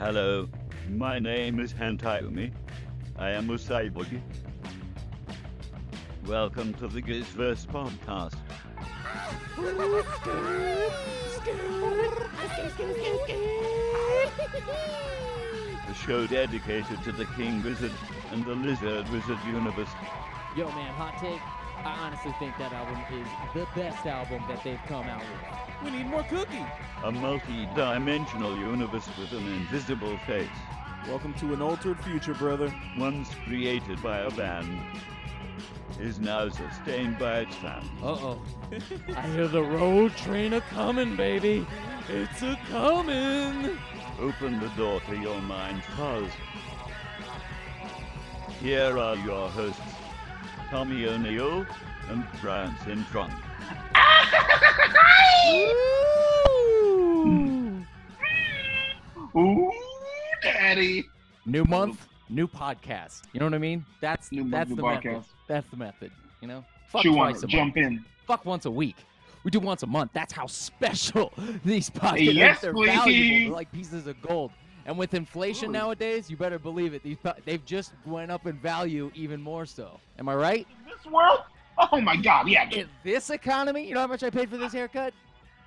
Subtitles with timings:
[0.00, 0.48] Hello,
[0.88, 2.50] my name is Hantayumi.
[3.18, 4.22] I am Usaibugi.
[6.26, 8.36] Welcome to the Gizverse podcast.
[15.86, 17.92] The show dedicated to the King Gizzard
[18.32, 19.90] and the Lizard Wizard universe.
[20.56, 21.59] Yo, man, hot take.
[21.84, 25.82] I honestly think that album is the best album that they've come out with.
[25.84, 26.64] We need more cookie.
[27.04, 30.48] A multi-dimensional universe with an invisible face.
[31.08, 32.72] Welcome to an altered future, brother.
[32.98, 34.78] Once created by a band,
[35.98, 37.86] is now sustained by its fans.
[38.02, 38.42] Uh oh.
[39.16, 41.66] I hear the road train a coming, baby.
[42.08, 43.78] It's a coming.
[44.18, 46.30] Open the door to your mind, fuzz.
[48.60, 49.80] Here are your hosts,
[50.70, 51.66] Tommy O'Neill
[52.08, 53.30] and Brian Sintron.
[57.26, 57.84] Ooh,
[59.36, 59.72] Ooh,
[60.42, 61.04] daddy.
[61.46, 63.22] New month, new podcast.
[63.32, 63.84] You know what I mean?
[64.00, 65.04] That's New month, that's new the podcast.
[65.04, 65.24] method.
[65.48, 66.10] That's the method.
[66.40, 66.64] You know?
[66.88, 67.86] Fuck Chew twice a Jump month.
[67.86, 68.04] in.
[68.26, 68.96] Fuck once a week.
[69.44, 70.10] We do once a month.
[70.12, 71.32] That's how special
[71.64, 72.86] these podcasts Yes, They're please.
[72.86, 73.44] valuable.
[73.46, 74.52] They're like pieces of gold.
[74.90, 75.74] And with inflation Ooh.
[75.74, 77.04] nowadays, you better believe it.
[77.04, 80.00] These they've just went up in value even more so.
[80.18, 80.66] Am I right?
[80.84, 81.38] This world?
[81.92, 82.68] Oh my God, yeah.
[82.72, 85.14] In this economy, you know how much I paid for this haircut?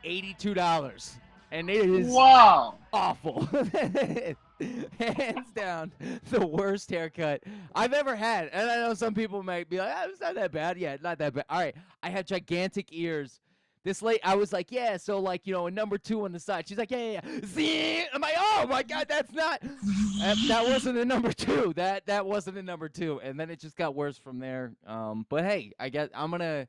[0.03, 1.15] Eighty-two dollars,
[1.53, 2.79] and it is Wow.
[2.91, 3.47] awful.
[4.99, 5.93] Hands down,
[6.29, 8.49] the worst haircut I've ever had.
[8.49, 11.17] And I know some people might be like, "Ah, "It's not that bad." Yeah, not
[11.19, 11.45] that bad.
[11.49, 13.39] All right, I had gigantic ears.
[13.83, 16.39] This late, I was like, "Yeah," so like you know, a number two on the
[16.39, 16.67] side.
[16.67, 18.03] She's like, "Yeah, yeah." yeah.
[18.13, 21.73] I'm like, "Oh my god, that's not." That, that wasn't a number two.
[21.75, 23.19] That that wasn't a number two.
[23.21, 24.71] And then it just got worse from there.
[24.87, 26.67] Um, but hey, I guess I'm gonna.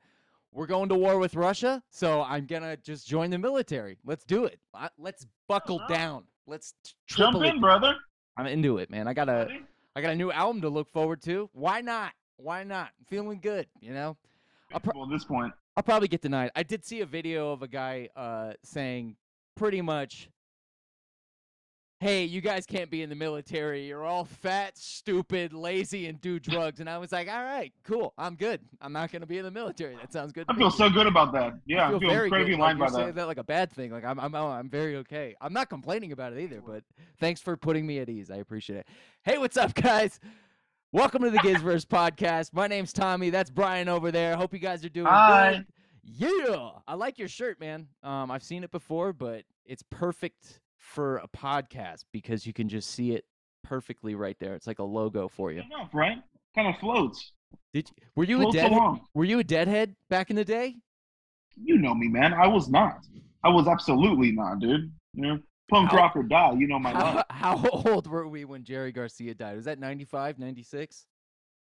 [0.53, 3.99] We're going to war with Russia, so I'm gonna just join the military.
[4.05, 4.59] Let's do it.
[4.99, 5.89] Let's buckle Alright.
[5.99, 6.25] down.
[6.47, 7.55] Let's t- Jump triple it.
[7.55, 7.95] in, brother.
[8.37, 9.07] I'm into it, man.
[9.09, 9.49] I got a.
[9.97, 11.49] I got a new album to look forward to.
[11.53, 12.13] Why not?
[12.37, 12.89] Why not?
[13.09, 14.17] feeling good, you know.
[14.83, 16.51] Pro- Well, at this point, I'll probably get denied.
[16.55, 19.17] I did see a video of a guy uh, saying
[19.57, 20.29] pretty much,
[21.99, 23.85] "Hey, you guys can't be in the military.
[23.89, 28.15] You're all fat, stupid, lazy, and do drugs." And I was like, "All right, cool.
[28.17, 28.61] I'm good.
[28.81, 29.97] I'm not gonna be in the military.
[29.97, 31.55] That sounds good." I feel me." so good about that.
[31.67, 32.61] Yeah, I feel, very incredibly good.
[32.61, 33.15] Like, aligned you're by saying that.
[33.17, 33.91] that like a bad thing.
[33.91, 35.35] Like I'm, I'm, oh, I'm very okay.
[35.41, 36.63] I'm not complaining about it either.
[36.65, 36.85] But
[37.19, 38.31] thanks for putting me at ease.
[38.31, 38.89] I appreciate it.
[39.25, 40.21] Hey, what's up, guys?
[40.95, 42.53] Welcome to the Gizverse podcast.
[42.53, 43.29] My name's Tommy.
[43.29, 44.37] That's Brian over there.
[44.37, 45.55] Hope you guys are doing Hi.
[45.55, 45.67] good.
[46.05, 47.89] Yeah, I like your shirt, man.
[48.05, 52.91] Um, I've seen it before, but it's perfect for a podcast because you can just
[52.91, 53.25] see it
[53.65, 54.55] perfectly right there.
[54.55, 55.63] It's like a logo for you.
[55.63, 56.19] Enough, right?
[56.55, 57.33] Kind of floats.
[57.73, 58.73] Did you, were you a Floats deadhead?
[58.79, 59.01] along.
[59.15, 60.77] Were you a deadhead back in the day?
[61.57, 62.33] You know me, man.
[62.35, 62.99] I was not.
[63.43, 64.93] I was absolutely not, dude.
[65.15, 65.39] You know,
[65.69, 66.53] punk How- rock or die.
[66.53, 67.25] You know my life.
[67.31, 69.57] How, how old were we when Jerry Garcia died?
[69.57, 71.07] Was that 95, 96?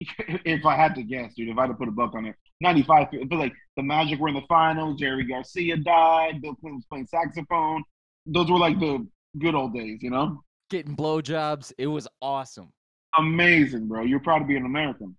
[0.00, 2.36] if I had to guess, dude, if I had to put a buck on it,
[2.60, 3.08] 95.
[3.12, 4.98] It was like the Magic were in the finals.
[4.98, 6.40] Jerry Garcia died.
[6.42, 7.82] Bill Clinton was playing saxophone.
[8.26, 9.06] Those were like the
[9.38, 10.42] good old days, you know?
[10.70, 11.72] Getting blowjobs.
[11.78, 12.72] It was awesome.
[13.16, 14.02] Amazing, bro.
[14.02, 15.16] You're proud to be an American.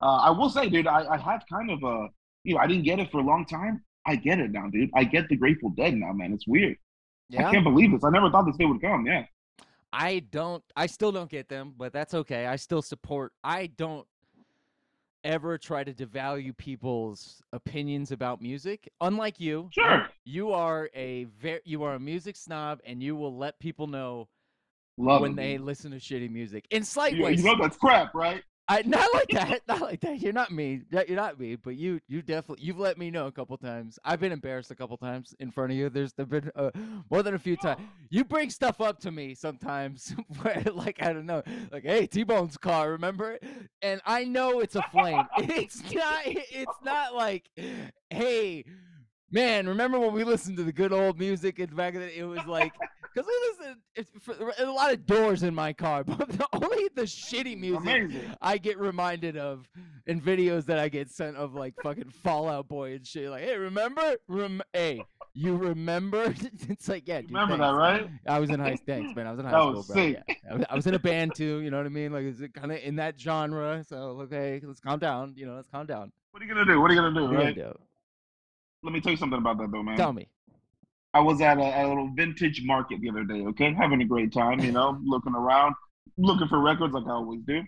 [0.00, 2.08] Uh, I will say, dude, I, I had kind of a,
[2.44, 3.82] you know, I didn't get it for a long time.
[4.06, 4.90] I get it now, dude.
[4.94, 6.32] I get the Grateful Dead now, man.
[6.32, 6.76] It's weird.
[7.32, 8.04] I can't believe this.
[8.04, 9.06] I never thought this day would come.
[9.06, 9.24] Yeah.
[9.92, 12.46] I don't, I still don't get them, but that's okay.
[12.46, 14.06] I still support, I don't
[15.22, 18.88] ever try to devalue people's opinions about music.
[19.00, 20.08] Unlike you, you- Sure.
[20.24, 24.28] you are a very, you are a music snob and you will let people know
[24.98, 27.42] Love when they listen to shitty music in slight ways.
[27.42, 28.42] you know that's crap, right?
[28.68, 30.20] I not like that, not like that.
[30.20, 30.82] You're not me.
[30.90, 31.56] You're not me.
[31.56, 33.98] But you, you definitely, you've let me know a couple times.
[34.04, 35.90] I've been embarrassed a couple times in front of you.
[35.90, 36.70] There's there been uh,
[37.10, 37.80] more than a few times.
[38.10, 41.42] You bring stuff up to me sometimes, where like I don't know,
[41.72, 43.32] like hey, T-Bone's car, remember?
[43.32, 43.44] it?
[43.82, 45.24] And I know it's a flame.
[45.38, 46.22] It's not.
[46.26, 47.50] It's not like,
[48.10, 48.64] hey,
[49.32, 52.44] man, remember when we listened to the good old music and back then it was
[52.46, 52.72] like.
[53.14, 53.30] Because
[53.94, 57.80] it's for, a lot of doors in my car, but the, only the shitty music
[57.82, 58.34] Amazing.
[58.42, 59.68] I get reminded of
[60.06, 63.30] in videos that I get sent of like fucking Fall Out Boy and shit.
[63.30, 64.16] Like, hey, remember?
[64.26, 66.34] Rem- hey, you remember?
[66.68, 68.10] it's like, yeah, dude, Remember that, right?
[68.26, 69.26] I was in high thanks, man.
[69.26, 69.96] I was in high That school, was bro.
[69.96, 70.22] sick.
[70.28, 70.64] Yeah.
[70.68, 71.60] I, was, in a band too.
[71.60, 72.12] You know what I mean?
[72.12, 73.84] Like, it's kind of in that genre.
[73.86, 75.34] So okay, let's calm down.
[75.36, 76.10] You know, let's calm down.
[76.32, 76.80] What are you gonna do?
[76.80, 77.54] What are you gonna do, What right?
[77.56, 77.78] gonna do?
[78.82, 79.96] Let me tell you something about that, though, man.
[79.96, 80.28] Tell me.
[81.14, 83.72] I was at a, at a little vintage market the other day, okay?
[83.72, 85.74] Having a great time, you know, looking around,
[86.18, 87.62] looking for records like I always do.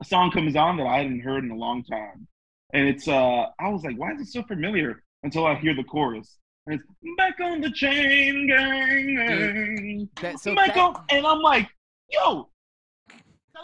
[0.00, 2.26] A song comes on that I hadn't heard in a long time.
[2.74, 5.02] And it's, uh, I was like, why is it so familiar?
[5.22, 6.38] Until I hear the chorus.
[6.66, 6.84] And it's
[7.16, 9.16] back on the chain gang.
[9.16, 10.08] gang.
[10.20, 10.74] That- so that-
[11.10, 11.68] and I'm like,
[12.10, 12.50] yo,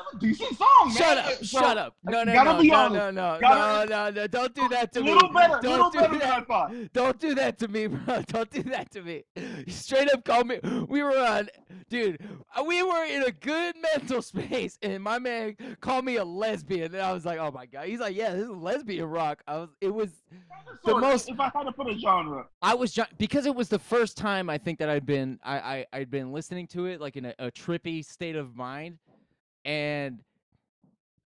[0.00, 0.96] of a decent song, man.
[0.96, 1.32] Shut up!
[1.44, 1.96] So, shut up!
[2.05, 4.26] No, no, no, no, no, no, Gotta- no, no, no!
[4.26, 5.12] Don't do that to a me!
[5.14, 6.46] little better, Don't little do better than I that!
[6.46, 6.73] thought.
[6.93, 8.23] Don't do that to me, bro!
[8.23, 9.25] Don't do that to me!
[9.69, 10.61] Straight up called me.
[10.88, 11.49] We were on,
[11.88, 12.20] dude.
[12.67, 17.02] We were in a good mental space, and my man called me a lesbian, and
[17.02, 19.69] I was like, "Oh my god!" He's like, "Yeah, this is lesbian rock." I was.
[19.81, 20.11] It was.
[20.85, 23.69] The Sort most- If I had to put a genre, I was because it was
[23.69, 27.00] the first time I think that I'd been I, I I'd been listening to it
[27.00, 28.99] like in a, a trippy state of mind,
[29.65, 30.21] and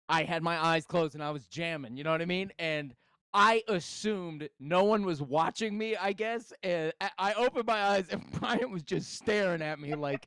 [0.09, 1.97] I had my eyes closed and I was jamming.
[1.97, 2.51] You know what I mean?
[2.59, 2.95] And
[3.35, 5.97] I assumed no one was watching me.
[5.97, 10.27] I guess, and I, opened my eyes and Brian was just staring at me like.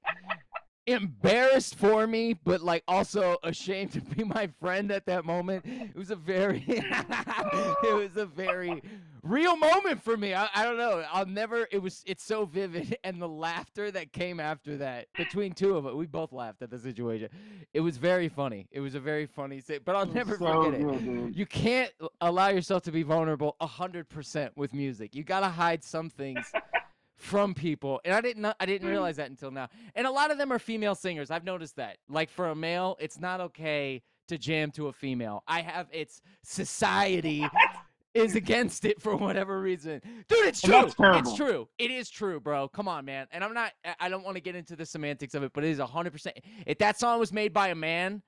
[0.87, 5.63] Embarrassed for me, but like also ashamed to be my friend at that moment.
[5.63, 8.81] It was a very, it was a very
[9.23, 10.33] real moment for me.
[10.33, 11.03] I, I don't know.
[11.11, 11.67] I'll never.
[11.71, 12.03] It was.
[12.05, 16.05] It's so vivid, and the laughter that came after that between two of us, we
[16.05, 17.29] both laughed at the situation.
[17.73, 18.67] It was very funny.
[18.71, 19.61] It was a very funny.
[19.85, 20.99] But I'll never so forget it.
[21.03, 21.35] dude.
[21.35, 21.91] You can't
[22.21, 25.15] allow yourself to be vulnerable hundred percent with music.
[25.15, 26.51] You gotta hide some things
[27.17, 28.41] from people, and I didn't.
[28.41, 29.69] know- I didn't realize that until now.
[29.95, 31.29] And a lot of them are female singers.
[31.31, 31.97] I've noticed that.
[32.09, 35.43] Like for a male, it's not okay to jam to a female.
[35.47, 35.87] I have.
[35.91, 37.45] It's society
[38.13, 40.01] is against it for whatever reason.
[40.27, 40.89] Dude, it's true.
[40.99, 41.67] It's true.
[41.77, 42.67] It is true, bro.
[42.67, 43.27] Come on, man.
[43.31, 43.71] And I'm not.
[43.99, 46.37] I- don't want to get into the semantics of it, but it is hundred percent.
[46.65, 48.21] If that song was made by a man,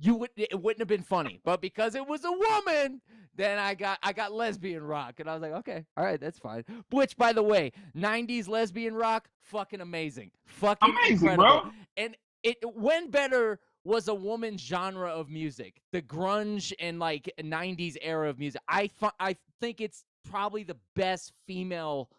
[0.00, 1.40] you would it wouldn't have been funny.
[1.44, 3.00] But because it was a woman,
[3.34, 6.38] then I got I got lesbian rock, and I was like, okay, all right, that's
[6.38, 6.64] fine.
[6.90, 11.60] Which, by the way, '90s lesbian rock, fucking amazing, fucking Amazing, incredible.
[11.62, 11.70] bro.
[11.96, 17.96] And it went better was a woman's genre of music, the grunge and like '90s
[18.02, 18.60] era of music.
[18.68, 22.10] I fu- I think it's probably the best female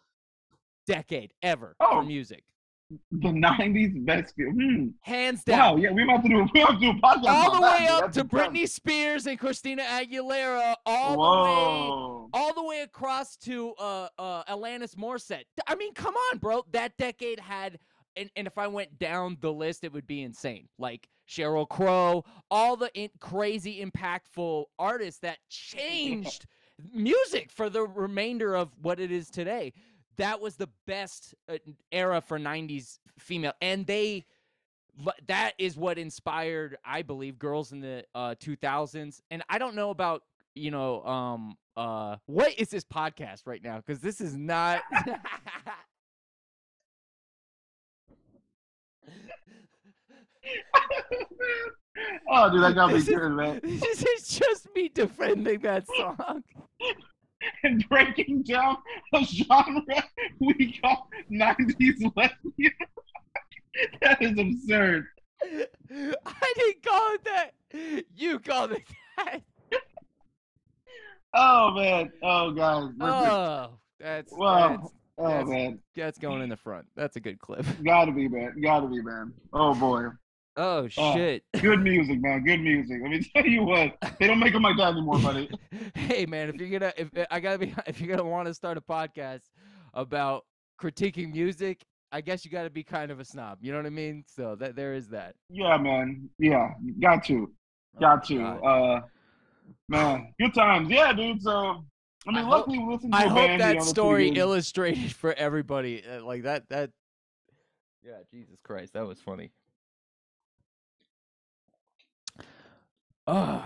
[0.86, 2.00] decade ever Oh.
[2.00, 2.42] for music,
[3.12, 4.34] The '90s best.
[4.36, 4.88] Hmm.
[5.02, 5.58] hands down.
[5.58, 6.48] Wow, yeah, we have to do.
[6.52, 7.24] We have to do a podcast.
[7.28, 7.88] all the way dude.
[7.90, 8.24] up That's to.
[8.24, 14.42] Britney Spears and Christina Aguilera, all the way all the way across to uh uh
[14.44, 15.44] Alanis Morissette.
[15.68, 16.64] I mean, come on, bro.
[16.72, 17.78] That decade had
[18.16, 20.68] and, and if I went down the list, it would be insane.
[20.78, 26.46] Like Sheryl Crow, all the in- crazy impactful artists that changed
[26.94, 29.72] music for the remainder of what it is today.
[30.16, 31.58] That was the best uh,
[31.92, 34.24] era for 90s female and they
[35.28, 39.90] that is what inspired i believe girls in the uh 2000s and i don't know
[39.90, 40.22] about
[40.54, 44.80] you know um uh what is this podcast right now because this is not
[52.30, 53.60] oh, dude, that got me This is- good, man.
[53.62, 56.42] this is just me defending that song
[57.64, 58.76] And breaking down
[59.14, 59.82] a genre
[60.40, 62.72] we call '90s lesbian.
[64.02, 65.06] that is absurd.
[65.42, 67.52] i didn't call it that
[68.16, 68.82] you called it
[69.16, 69.40] that
[71.32, 72.10] Oh man.
[72.22, 72.90] Oh guys.
[73.00, 73.70] Oh
[74.00, 74.68] that's Wow.
[74.68, 75.78] that's, oh that's- man.
[75.96, 78.60] that's going in the front that's a good clip Gotta be, man.
[78.60, 79.32] Gotta be, man.
[79.52, 80.06] Oh boy.
[80.56, 81.14] Oh Oh.
[81.14, 82.42] shit Good music, man.
[82.44, 82.98] Good music.
[83.02, 83.96] Let me tell you what.
[84.18, 85.50] They don't make them like that anymore, buddy.
[85.94, 88.76] hey man, if you're gonna if I gotta be if you're gonna want to start
[88.76, 89.42] a podcast
[89.94, 90.44] about
[90.80, 91.82] critiquing music,
[92.12, 93.58] I guess you gotta be kind of a snob.
[93.60, 94.24] You know what I mean?
[94.26, 95.34] So that there is that.
[95.48, 96.28] Yeah, man.
[96.38, 96.70] Yeah.
[97.00, 97.50] Got to.
[97.96, 98.38] Oh Got my to.
[98.38, 98.64] God.
[98.96, 99.00] Uh
[99.88, 100.32] man.
[100.40, 100.88] Good times.
[100.90, 101.40] Yeah, dude.
[101.42, 101.84] So
[102.26, 103.82] I mean, I hope- luckily we listened to I a hope band, you know, that
[103.84, 106.02] story illustrated for everybody.
[106.04, 106.90] Uh, like that that
[108.04, 109.52] Yeah, Jesus Christ, that was funny.
[113.26, 113.64] Oh,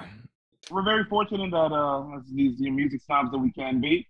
[0.70, 4.06] we're very fortunate that uh, as these music snobs that we can be,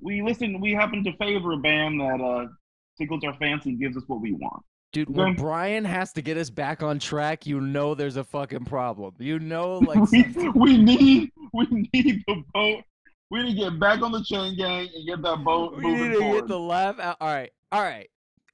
[0.00, 0.60] we listen.
[0.60, 2.46] We happen to favor a band that uh,
[2.98, 4.62] tickles our fancy and gives us what we want.
[4.92, 5.34] dude, when.
[5.34, 9.14] Brian has to get us back on track, you know there's a fucking problem.
[9.18, 10.24] You know, like we,
[10.54, 12.82] we need we need the boat.
[13.30, 16.02] We need to get back on the chain gang and get that boat we moving
[16.02, 16.40] need to forward.
[16.40, 17.16] get the laugh out.
[17.20, 18.08] All right, all right.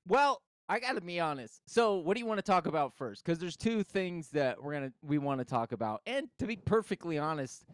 [0.07, 1.63] Well, I got to be honest.
[1.67, 3.25] So, what do you want to talk about first?
[3.25, 6.03] Because there's two things that we're gonna we want to talk about.
[6.07, 7.65] And to be perfectly honest,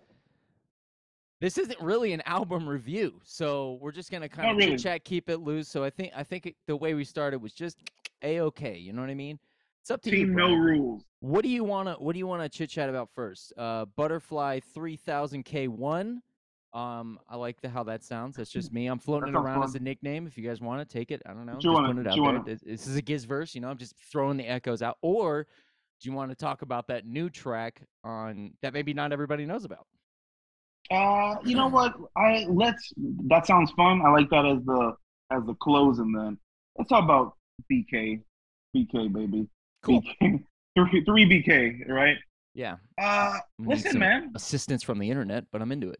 [1.40, 3.20] this isn't really an album review.
[3.24, 4.70] So we're just gonna kind Not of really.
[4.72, 5.68] chit chat, keep it loose.
[5.68, 7.78] So I think I think it, the way we started was just
[8.22, 8.76] a okay.
[8.78, 9.38] You know what I mean?
[9.82, 10.26] It's up to you.
[10.26, 11.02] Team no rules.
[11.20, 13.52] What do you wanna What do you wanna chit chat about first?
[13.56, 16.22] Uh, Butterfly three thousand K one.
[16.74, 18.36] Um, I like the, how that sounds.
[18.36, 18.88] That's just me.
[18.88, 20.26] I'm floating it around as a nickname.
[20.26, 21.54] If you guys want to take it, I don't know.
[21.54, 22.42] Just you wanna- it what out you there.
[22.44, 23.54] This, this is a Giz verse.
[23.54, 24.98] You know, I'm just throwing the echoes out.
[25.00, 25.46] Or
[26.00, 29.64] do you want to talk about that new track on that maybe not everybody knows
[29.64, 29.86] about?
[30.90, 31.94] Uh, you know what?
[32.16, 32.92] I let's.
[33.28, 34.02] That sounds fun.
[34.04, 34.94] I like that as the
[35.30, 36.36] as the close, and then
[36.76, 37.34] let's talk about
[37.72, 38.20] BK,
[38.76, 39.48] BK baby,
[39.82, 40.02] Cool.
[40.20, 40.42] BK,
[40.76, 42.16] three three BK, right?
[42.54, 42.76] Yeah.
[43.00, 45.98] Uh, listen, man, Assistance from the internet, but I'm into it.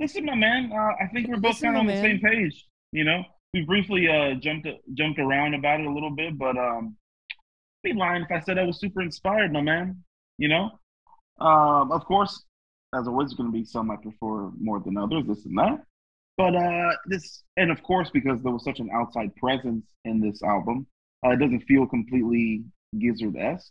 [0.00, 0.72] Listen, my man.
[0.72, 2.66] Uh, I think we're both kind of on my the same page.
[2.92, 3.22] You know,
[3.54, 6.96] we briefly uh jumped jumped around about it a little bit, but um,
[7.84, 10.02] I'd be lying if I said I was super inspired, my man.
[10.38, 10.70] You know,
[11.40, 12.44] um, of course,
[12.94, 15.82] as always, going to be some I prefer more than others, this and that.
[16.36, 20.42] But uh, this, and of course, because there was such an outside presence in this
[20.42, 20.86] album,
[21.24, 22.64] uh, it doesn't feel completely
[22.98, 23.70] Gizzard esque.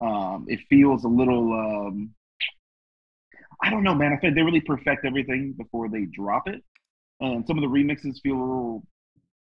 [0.00, 2.10] Um, it feels a little, um,
[3.62, 4.12] I don't know, man.
[4.12, 6.62] I think they really perfect everything before they drop it,
[7.20, 8.86] and some of the remixes feel a little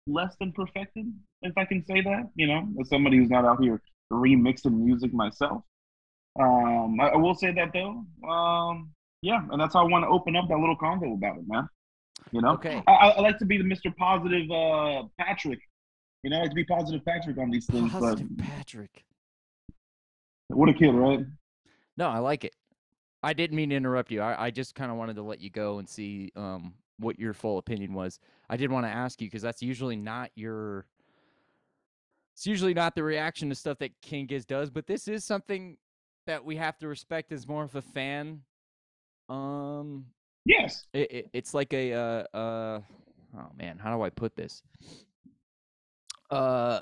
[0.06, 1.06] less than perfected,
[1.42, 2.30] if I can say that.
[2.34, 3.80] You know, as somebody who's not out here
[4.12, 5.62] remixing music myself.
[6.38, 8.04] Um, I, I will say that though.
[8.28, 8.90] Um,
[9.22, 11.68] yeah, and that's how I want to open up that little convo about it, man.
[12.32, 12.82] You know, Okay.
[12.86, 13.94] I, I like to be the Mr.
[13.96, 15.60] Positive uh, Patrick.
[16.22, 17.90] You know, I like to be positive Patrick on these things.
[17.90, 19.04] Positive Patrick.
[20.48, 21.20] What a kid, right?
[21.96, 22.52] No, I like it.
[23.22, 24.22] I didn't mean to interrupt you.
[24.22, 27.34] I, I just kind of wanted to let you go and see um, what your
[27.34, 28.18] full opinion was.
[28.48, 30.86] I did want to ask you because that's usually not your.
[32.34, 35.76] It's usually not the reaction to stuff that King Giz does, but this is something
[36.26, 38.40] that we have to respect as more of a fan.
[39.28, 40.06] Um,
[40.46, 40.86] Yes.
[40.92, 42.80] it, it, it's like a uh, uh
[43.36, 44.62] oh man how do i put this
[46.30, 46.80] uh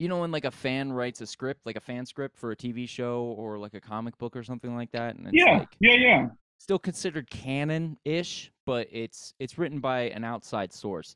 [0.00, 2.56] you know when like a fan writes a script like a fan script for a
[2.56, 5.58] tv show or like a comic book or something like that and it's Yeah.
[5.58, 5.94] like Yeah.
[5.94, 6.28] Yeah.
[6.58, 11.14] still considered canon-ish but it's it's written by an outside source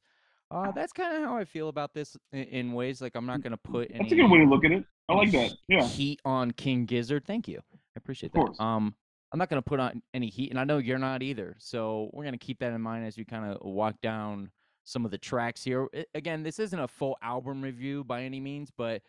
[0.51, 3.41] uh that's kind of how i feel about this in, in ways like i'm not
[3.43, 4.85] gonna put any That's a good way to look at it.
[5.09, 5.53] I like that.
[5.69, 5.87] Yeah.
[5.87, 7.27] heat on King Gizzard.
[7.27, 7.61] Thank you.
[7.75, 8.41] I appreciate Of that.
[8.41, 8.57] course.
[8.59, 8.95] Um,
[9.33, 11.57] I'm not going to put on any heat, and I know you're not either.
[11.59, 14.51] So we're going to keep that in mind as we kind of walk down
[14.85, 15.89] some of the tracks here.
[16.15, 19.03] Again, this isn't a full album review by any means, but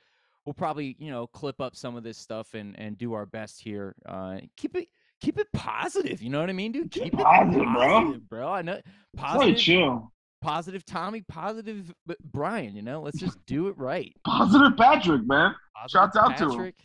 [0.46, 3.62] we'll probably you know clip up some of this stuff and and do our best
[3.62, 3.96] here.
[4.06, 4.88] Uh, keep it
[5.22, 6.22] keep it positive.
[6.22, 6.92] You know what I mean, dude?
[6.92, 8.14] Keep it it positive, bro.
[8.30, 8.52] bro.
[8.52, 8.82] I know
[9.16, 10.12] positive, chill.
[10.42, 11.94] positive Tommy, positive
[12.32, 12.76] Brian.
[12.76, 14.16] You know, let's just do it right.
[14.26, 15.56] Positive Patrick, man.
[15.76, 16.50] Positive Shouts out to him.
[16.52, 16.76] Patrick.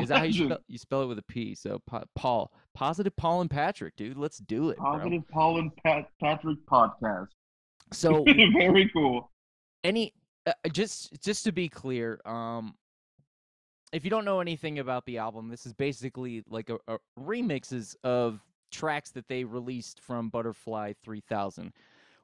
[0.00, 0.58] Is that how you spell?
[0.66, 1.54] You spell it with a P.
[1.54, 1.80] So
[2.16, 4.16] Paul, positive Paul and Patrick, dude.
[4.16, 4.98] Let's do it, bro.
[4.98, 7.28] Positive Paul and Pat- Patrick podcast.
[7.94, 8.24] So
[8.58, 9.30] Very cool.
[9.82, 10.12] any,
[10.46, 12.74] uh, just just to be clear, um,
[13.92, 17.94] if you don't know anything about the album, this is basically like a, a remixes
[18.04, 18.40] of
[18.72, 21.72] tracks that they released from Butterfly 3000,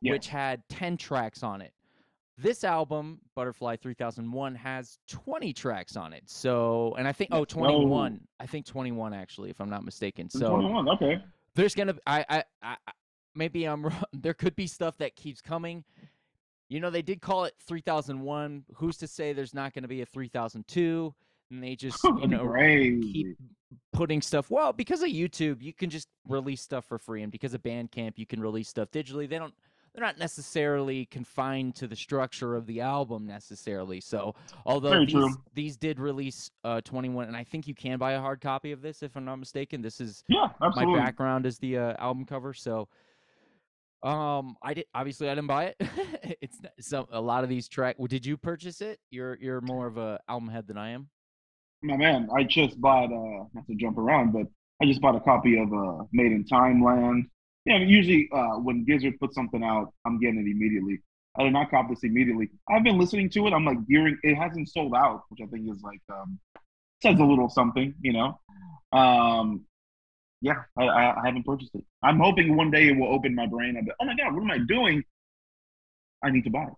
[0.00, 0.12] Yeah.
[0.12, 1.72] which had 10 tracks on it.
[2.36, 6.22] This album, Butterfly 3001, has 20 tracks on it.
[6.26, 8.18] So, and I think, oh, 21.
[8.40, 10.28] I think 21 actually, if I'm not mistaken.
[10.30, 10.88] So, 21.
[10.88, 11.22] Okay.
[11.54, 12.92] there's gonna be I, I I I-
[13.34, 14.04] maybe I'm wrong.
[14.12, 15.84] There could be stuff that keeps coming.
[16.68, 18.64] You know, they did call it 3001.
[18.76, 21.14] Who's to say there's not going to be a 3002?
[21.50, 23.12] And they just you know Crazy.
[23.12, 23.36] keep
[23.92, 24.50] putting stuff.
[24.50, 28.12] Well, because of YouTube, you can just release stuff for free, and because of Bandcamp,
[28.16, 29.28] you can release stuff digitally.
[29.28, 29.54] They don't.
[29.92, 34.00] They're not necessarily confined to the structure of the album necessarily.
[34.00, 38.20] So, although these, these did release uh, 21, and I think you can buy a
[38.20, 39.82] hard copy of this if I'm not mistaken.
[39.82, 40.94] This is Yeah, absolutely.
[40.94, 42.86] my background is the uh, album cover so
[44.02, 45.76] um i did obviously i didn't buy it
[46.40, 49.60] it's n- some a lot of these track well, did you purchase it you're you're
[49.60, 51.08] more of a album head than i am
[51.82, 54.46] My man, I just bought uh not to jump around, but
[54.82, 57.26] I just bought a copy of uh Made in Timeland.
[57.66, 60.96] Yeah, I mean, usually uh when Gizzard puts something out, I'm getting it immediately.
[61.38, 62.50] I did not cop this immediately.
[62.68, 63.52] I've been listening to it.
[63.52, 66.38] I'm like gearing it hasn't sold out, which I think is like um
[67.02, 68.28] says a little something, you know.
[68.92, 69.64] Um
[70.40, 71.84] yeah, I, I, I haven't purchased it.
[72.02, 73.76] I'm hoping one day it will open my brain.
[73.76, 75.02] I'll be, oh my god, what am I doing?
[76.22, 76.72] I need to buy it.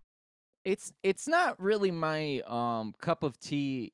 [0.64, 3.92] it's it's not really my um cup of tea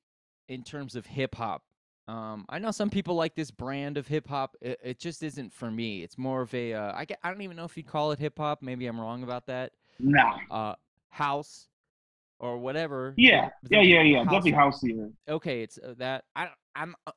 [0.48, 1.62] in terms of hip hop
[2.06, 5.50] um i know some people like this brand of hip hop it, it just isn't
[5.52, 7.86] for me it's more of a uh, I, get, I don't even know if you'd
[7.86, 10.36] call it hip hop maybe i'm wrong about that Nah.
[10.50, 10.74] uh
[11.08, 11.68] house
[12.38, 14.18] or whatever Yeah, yeah, yeah, yeah.
[14.24, 15.10] house- Definitely house here.
[15.28, 17.12] okay it's uh, that i i'm uh,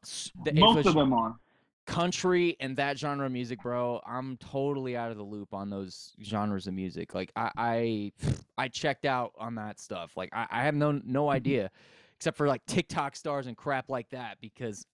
[0.46, 1.36] the, Most of them are.
[1.86, 6.14] Country and that genre of music bro i'm totally out of the loop on those
[6.24, 7.14] genres of music.
[7.16, 8.12] Like i i,
[8.58, 10.16] I checked out on that stuff.
[10.16, 11.36] Like i, I have no no mm-hmm.
[11.36, 11.72] idea
[12.18, 14.86] except for like tiktok stars and crap like that because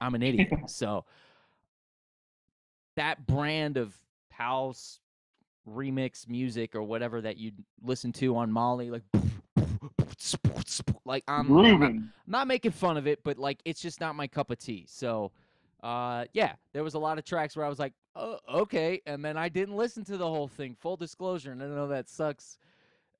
[0.00, 0.48] i'm an idiot.
[0.68, 1.04] So
[2.96, 3.96] that brand of
[4.30, 5.00] house
[5.68, 7.52] remix music or whatever that you
[7.82, 9.02] listen to on molly like
[11.04, 11.92] like i'm I'm not-
[12.26, 14.84] not making fun of it, but like it's just not my cup of tea.
[14.88, 15.32] So,
[15.82, 19.24] uh, yeah, there was a lot of tracks where I was like, oh, okay, and
[19.24, 20.76] then I didn't listen to the whole thing.
[20.80, 22.58] Full disclosure, and I know that sucks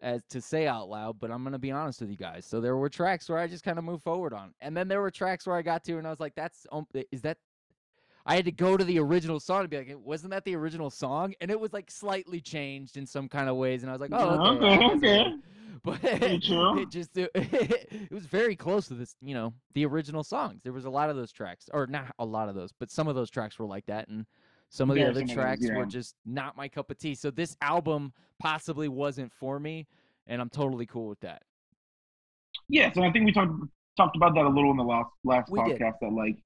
[0.01, 2.47] as to say out loud, but I'm gonna be honest with you guys.
[2.47, 5.01] So there were tracks where I just kind of moved forward on, and then there
[5.01, 7.39] were tracks where I got to and I was like, "That's um, is that."
[8.27, 10.91] I had to go to the original song and be like, "Wasn't that the original
[10.91, 14.01] song?" And it was like slightly changed in some kind of ways, and I was
[14.01, 15.35] like, "Oh, okay, okay,
[15.85, 16.57] guess it okay.
[16.57, 20.23] was." But it just it, it was very close to this, you know, the original
[20.25, 20.63] songs.
[20.63, 23.09] There was a lot of those tracks, or not a lot of those, but some
[23.09, 24.27] of those tracks were like that, and
[24.71, 26.99] some of the Yeah, other some of those, tracks were just not my cup of
[26.99, 27.15] tea.
[27.15, 29.87] So this album possibly wasn't for me,
[30.27, 31.43] and I'm totally cool with that.
[32.69, 33.53] Yes, and I think we talked
[33.97, 35.81] talked about that a little in the last last We did.
[35.81, 35.95] podcast.
[36.01, 36.37] That like,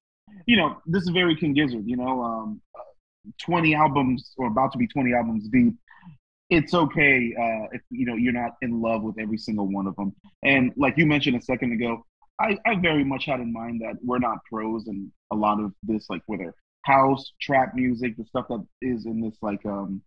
[0.45, 1.83] you know, this is very King Gizzard.
[1.85, 2.61] You know, um,
[3.41, 5.75] twenty albums or about to be twenty albums deep.
[6.57, 9.95] It's okay uh, if you know you're not in love with every single one of
[9.95, 10.09] them.
[10.43, 12.05] And like you mentioned a second ago,
[12.39, 15.73] I, I very much had in mind that we're not pros and a lot of
[15.83, 20.01] this, like whether house, trap music, the stuff that is in this like um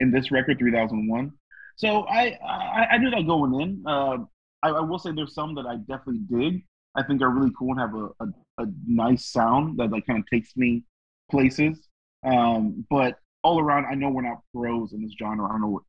[0.00, 1.32] in this record, three thousand one.
[1.76, 3.82] So I, I I knew that going in.
[3.86, 4.18] Uh,
[4.62, 6.64] I, I will say there's some that I definitely dig.
[6.94, 10.18] I think are really cool and have a, a, a nice sound that like kind
[10.18, 10.84] of takes me
[11.30, 11.88] places.
[12.26, 15.46] Um, but all around, I know we're not pros in this genre.
[15.46, 15.82] I don't know what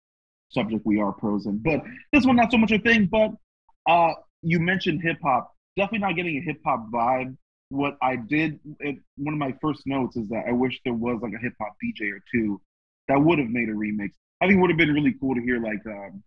[0.50, 1.82] subject we are pros in, but
[2.12, 3.08] this one not so much a thing.
[3.08, 3.32] But
[3.88, 5.52] uh, you mentioned hip hop.
[5.78, 7.36] Definitely not getting a hip hop vibe.
[7.70, 11.20] What I did, it, one of my first notes is that I wish there was
[11.22, 12.62] like a hip hop DJ or two
[13.08, 14.12] that would have made a remix.
[14.42, 16.24] I think it would have been really cool to hear like, um,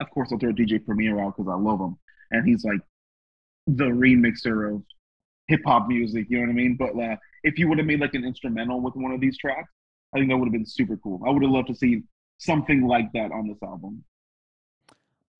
[0.00, 1.96] of course, I'll throw DJ Premier out because I love him,
[2.30, 2.80] and he's like
[3.66, 4.82] the remixer of
[5.46, 6.26] hip hop music.
[6.28, 6.76] You know what I mean?
[6.76, 9.70] But uh, if you would have made like an instrumental with one of these tracks,
[10.14, 11.22] I think that would have been super cool.
[11.26, 12.02] I would have loved to see
[12.38, 14.04] something like that on this album.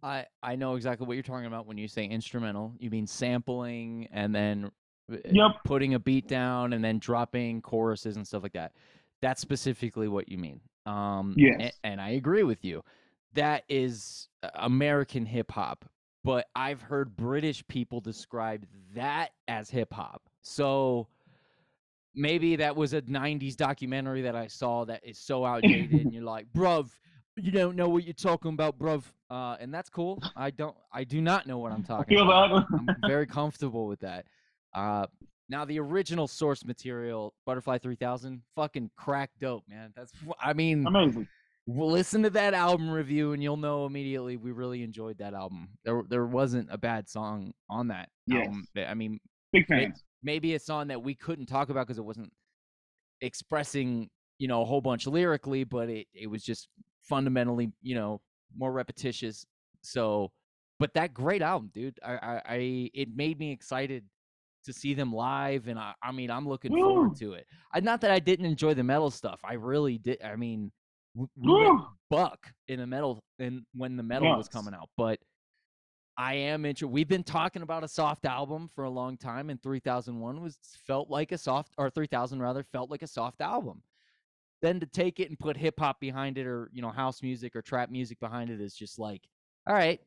[0.02, 2.74] I I know exactly what you're talking about when you say instrumental.
[2.78, 4.70] You mean sampling and then
[5.12, 5.52] uh, Yep.
[5.64, 8.72] putting a beat down and then dropping choruses and stuff like that.
[9.20, 10.60] That's specifically what you mean.
[10.86, 11.78] Um, Yes.
[11.84, 12.82] and I agree with you.
[13.34, 15.84] That is uh, American hip hop,
[16.24, 20.22] but I've heard British people describe that as hip hop.
[20.42, 21.06] So
[22.14, 26.22] maybe that was a 90s documentary that I saw that is so outdated and you're
[26.24, 26.90] like, bruv,
[27.36, 29.04] you don't know what you're talking about, bruv.
[29.30, 30.22] Uh, and that's cool.
[30.36, 32.66] I don't, I do not know what I'm I talking feel about.
[32.72, 34.26] I'm very comfortable with that.
[34.74, 35.06] Uh,
[35.48, 39.92] now the original source material, Butterfly 3000, fucking crack dope, man.
[39.96, 41.26] That's, I mean, Amazing.
[41.66, 45.68] well, listen to that album review and you'll know immediately we really enjoyed that album.
[45.84, 48.46] There, there wasn't a bad song on that Yes.
[48.46, 48.66] album.
[48.76, 49.18] I mean,
[49.52, 50.02] Big fans.
[50.22, 52.32] Maybe a song that we couldn't talk about because it wasn't
[53.20, 54.08] expressing
[54.38, 56.68] you know a whole bunch lyrically but it, it was just
[57.02, 58.20] fundamentally you know
[58.56, 59.46] more repetitious.
[59.82, 60.30] So
[60.78, 64.04] but that great album dude i i, I it made me excited
[64.64, 67.46] to see them live and i, I mean i'm looking forward to it.
[67.72, 70.70] I, not that i didn't enjoy the metal stuff i really did i mean
[71.14, 71.50] w- we
[72.10, 75.18] buck in the metal and when the metal was coming out but
[76.16, 76.88] I am interested.
[76.92, 81.10] We've been talking about a soft album for a long time, and 3001 was felt
[81.10, 83.82] like a soft, or 3000 rather, felt like a soft album.
[84.60, 87.56] Then to take it and put hip hop behind it, or you know, house music
[87.56, 89.22] or trap music behind it, is just like,
[89.66, 90.00] all right.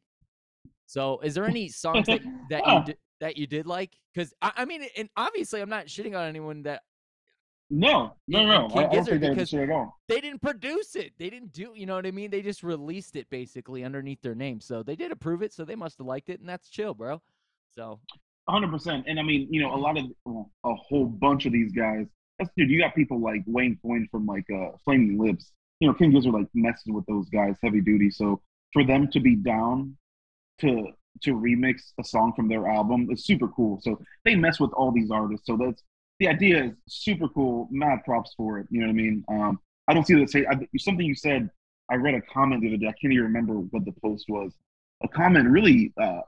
[0.85, 2.83] So, is there any songs that that you Huh.
[2.83, 3.97] did, that you did like?
[4.13, 6.83] Because I, I mean, and obviously, I'm not shitting on anyone that
[7.71, 8.67] No, no, no.
[8.67, 9.51] King I, Gizzard because-
[10.07, 11.13] they didn't produce it.
[11.17, 12.29] They didn't do, you know what I mean?
[12.29, 14.61] They just released it basically underneath their name.
[14.61, 15.51] So they did approve it.
[15.51, 17.21] So they must have liked it, and that's chill, bro.
[17.73, 17.99] So
[18.47, 19.05] hundred percent.
[19.07, 20.05] And I mean, you know, a lot of
[20.63, 22.05] a whole bunch of these guys.
[22.37, 22.69] That's dude.
[22.69, 25.51] You got people like Wayne Coyne from like uh, Flaming Lips.
[25.79, 28.09] You know, King Gizzard like messes with those guys heavy duty.
[28.09, 28.41] So
[28.73, 29.97] for them to be down
[30.59, 30.89] to
[31.21, 33.79] to remix a song from their album is super cool.
[33.81, 35.47] So they mess with all these artists.
[35.47, 35.81] So that's
[36.19, 37.67] the idea is super cool.
[37.71, 38.67] Mad props for it.
[38.69, 39.23] You know what I mean?
[39.29, 40.45] Um, I don't see that say
[40.77, 41.49] something you said.
[41.89, 42.87] I read a comment the other day.
[42.87, 44.53] I can't even remember what the post was.
[45.03, 46.21] A comment really uh,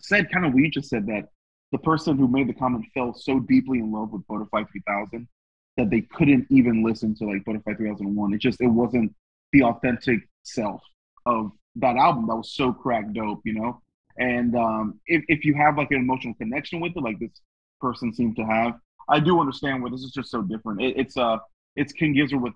[0.00, 1.28] said kind of what you just said that
[1.70, 5.28] the person who made the comment fell so deeply in love with Butterfly 3000
[5.76, 8.34] that they couldn't even listen to like Butterfly 3001.
[8.34, 9.14] It just it wasn't
[9.52, 10.82] the authentic self
[11.26, 13.80] of that album that was so crack dope, you know.
[14.18, 17.40] And um, if if you have like an emotional connection with it, like this
[17.80, 18.74] person seemed to have,
[19.08, 20.80] I do understand where this is just so different.
[20.80, 21.38] It, it's uh
[21.76, 22.54] it's King Gizzard with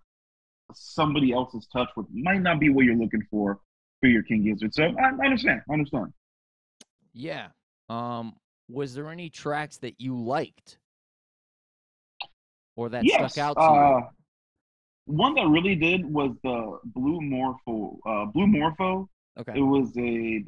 [0.75, 3.61] somebody else's touch, which might not be what you're looking for
[4.01, 4.75] for your King Gizzard.
[4.75, 5.63] So I, I understand.
[5.71, 6.13] I understand.
[7.13, 7.49] yeah.
[7.89, 8.35] Um,
[8.69, 10.79] was there any tracks that you liked
[12.75, 13.33] or that yes.
[13.33, 13.81] stuck out to you?
[13.81, 14.01] uh,
[15.07, 17.99] one that really did was the Blue Morpho.
[18.05, 19.09] Uh, Blue Morpho.
[19.39, 19.53] Okay.
[19.57, 20.43] It was a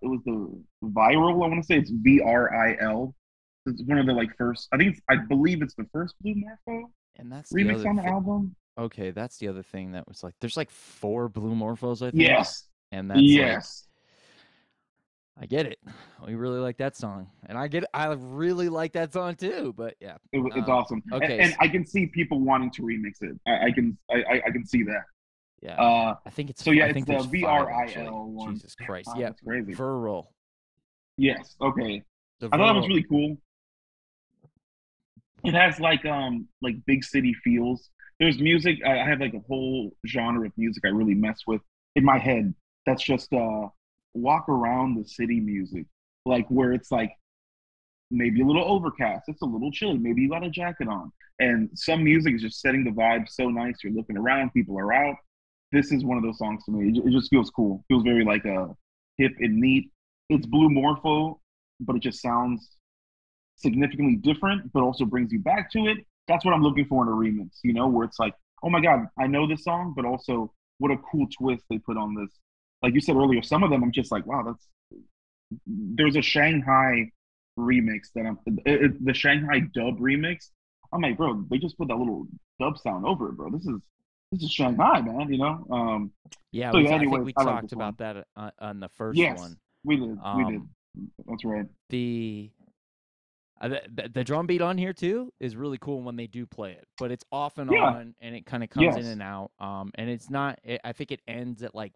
[0.00, 1.44] it was the viral.
[1.44, 3.14] I want to say it's V R I L.
[3.68, 4.68] It's one of the like first.
[4.72, 7.96] I think it's, I believe it's the first Blue Morpho And that's the remix on
[7.96, 8.54] the thi- album.
[8.78, 12.22] Okay, that's the other thing that was like there's like four blue morphos, I think.
[12.22, 12.64] Yes.
[12.92, 13.84] and that's like, yes.
[15.40, 15.78] I get it.
[16.26, 19.72] We really like that song, and I get I really like that song too.
[19.76, 21.02] But yeah, It, it's um, awesome.
[21.12, 23.38] Okay, And, I can see people wanting to remix it.
[23.46, 25.02] I, I can I, I- can see that.
[25.62, 25.80] yeah.
[25.80, 28.06] Uh, I think it's so yeah, I it's think the there's V R I actually.
[28.08, 28.54] One.
[28.54, 29.74] Jesus Christ, Wow, yeah, that's crazy.
[29.74, 30.26] Viral.
[31.16, 31.54] yes.
[31.60, 32.02] Okay.
[32.40, 33.36] The I thought that was really cool.
[35.44, 37.90] It has like um like big city feels.
[38.20, 38.78] There's music.
[38.84, 41.62] I have like a whole genre of music I really mess with
[41.96, 42.54] in my head.
[42.86, 43.68] That's just uh
[44.14, 45.86] walk around the city music,
[46.26, 47.12] like where it's like
[48.10, 49.24] maybe a little overcast.
[49.28, 49.98] It's a little chilly.
[49.98, 53.48] Maybe you got a jacket on, and some music is just setting the vibe so
[53.48, 53.76] nice.
[53.82, 55.16] You're looking around, people are out.
[55.72, 56.98] This is one of those songs to me.
[56.98, 57.84] It, just feels cool.
[57.88, 58.68] Feels very like uh
[59.18, 59.90] hip and neat.
[60.30, 61.40] It's Blue Morpho,
[61.80, 62.77] but it just sounds
[63.58, 65.98] significantly different, but also brings you back to it.
[66.26, 68.80] That's what I'm looking for in a remix, you know, where it's like, oh my
[68.80, 72.30] God, I know this song, but also what a cool twist they put on this.
[72.82, 74.66] Like you said earlier, some of them I'm just like, wow, that's.
[75.66, 77.10] There's a Shanghai
[77.58, 80.50] remix that I'm it, it- the Shanghai dub remix.
[80.92, 82.26] I'm like, bro, they just put that little
[82.60, 83.50] dub sound over it, bro.
[83.50, 83.80] This is
[84.32, 85.32] this is Shanghai, man.
[85.32, 86.12] You know, um,
[86.52, 89.18] Yeah, So, we, yeah, I think we I talked about that on, on the first
[89.18, 89.56] yes, one.
[89.84, 90.56] we did, we did.
[90.56, 90.70] Um,
[91.26, 91.66] That's right.
[91.88, 92.50] the
[93.60, 96.72] uh, the, the- drum beat on here too is really cool when they do play
[96.72, 97.84] it, but it's off and Yeah.
[97.84, 99.50] on, and it kind of comes in and out.
[99.58, 100.58] Um, and it's not.
[100.64, 101.92] It, I think it ends at like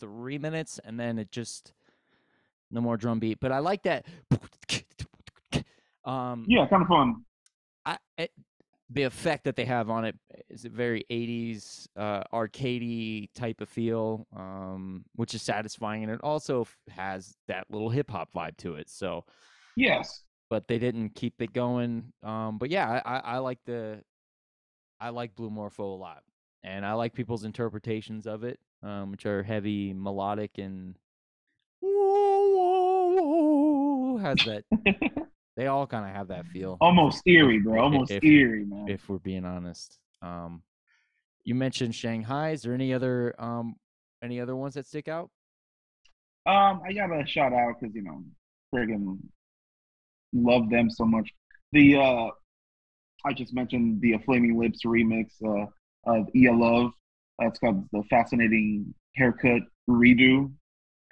[0.00, 1.72] three minutes, and then it just
[2.70, 3.38] no more drum beat.
[3.40, 4.04] But I like that.
[6.04, 7.24] Um, Yeah, kind of fun.
[7.84, 8.30] I, it,
[8.90, 10.16] the effect that they have on it
[10.48, 16.20] is a very 80s uh, arcadey type of feel, um, which is satisfying, and it
[16.22, 18.88] also has that little hip hop vibe to it.
[18.88, 19.24] So
[19.76, 20.22] Yes.
[20.50, 22.12] But they didn't keep it going.
[22.22, 24.02] Um, but yeah, I, I, like the
[25.00, 26.22] I like Blue Morpho a lot,
[26.62, 30.96] and I like people's interpretations of it, um, which are heavy, melodic, and
[34.22, 34.64] has that.
[35.58, 36.76] They all kind of have that feel.
[36.80, 37.82] Almost eerie, bro.
[37.82, 38.88] Almost if- eerie, man.
[38.88, 39.98] if we're being honest.
[40.22, 40.62] Um,
[41.42, 42.50] you mentioned Shanghai.
[42.50, 43.74] Is there any other um
[44.22, 45.30] any other ones that stick out?
[46.46, 48.22] Um, I gotta shout out because you know,
[48.72, 49.18] friggin'
[50.32, 51.30] love them so much.
[51.72, 52.28] The uh,
[53.24, 55.66] I just mentioned the Flaming Lips remix uh,
[56.10, 56.92] of Ya Love.
[57.38, 60.52] That's called the Fascinating Haircut Redo.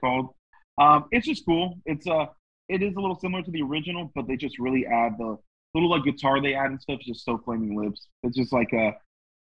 [0.00, 0.30] Called.
[0.78, 1.78] Um, it's just cool.
[1.86, 2.26] It's uh,
[2.68, 5.36] it is a little similar to the original, but they just really add the
[5.74, 7.00] little like guitar they add and stuff.
[7.00, 8.08] Just so Flaming Lips.
[8.22, 8.92] It's just like a,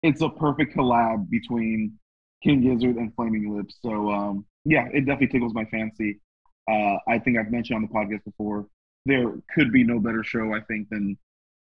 [0.02, 1.98] it's a perfect collab between
[2.42, 3.78] King Gizzard and Flaming Lips.
[3.82, 6.20] So um, yeah, it definitely tickles my fancy.
[6.70, 8.66] Uh, I think I've mentioned on the podcast before.
[9.06, 11.18] There could be no better show I think than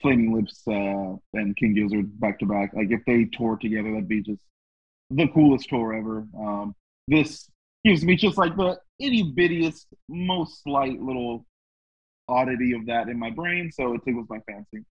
[0.01, 2.73] Flaming Lips uh, and King Gizzard back to back.
[2.73, 4.43] Like if they toured together, that'd be just
[5.09, 6.27] the coolest tour ever.
[6.37, 6.75] Um,
[7.07, 7.49] this
[7.83, 11.45] gives me just like the itty bittiest, most slight little
[12.27, 14.85] oddity of that in my brain, so it tickles my fancy.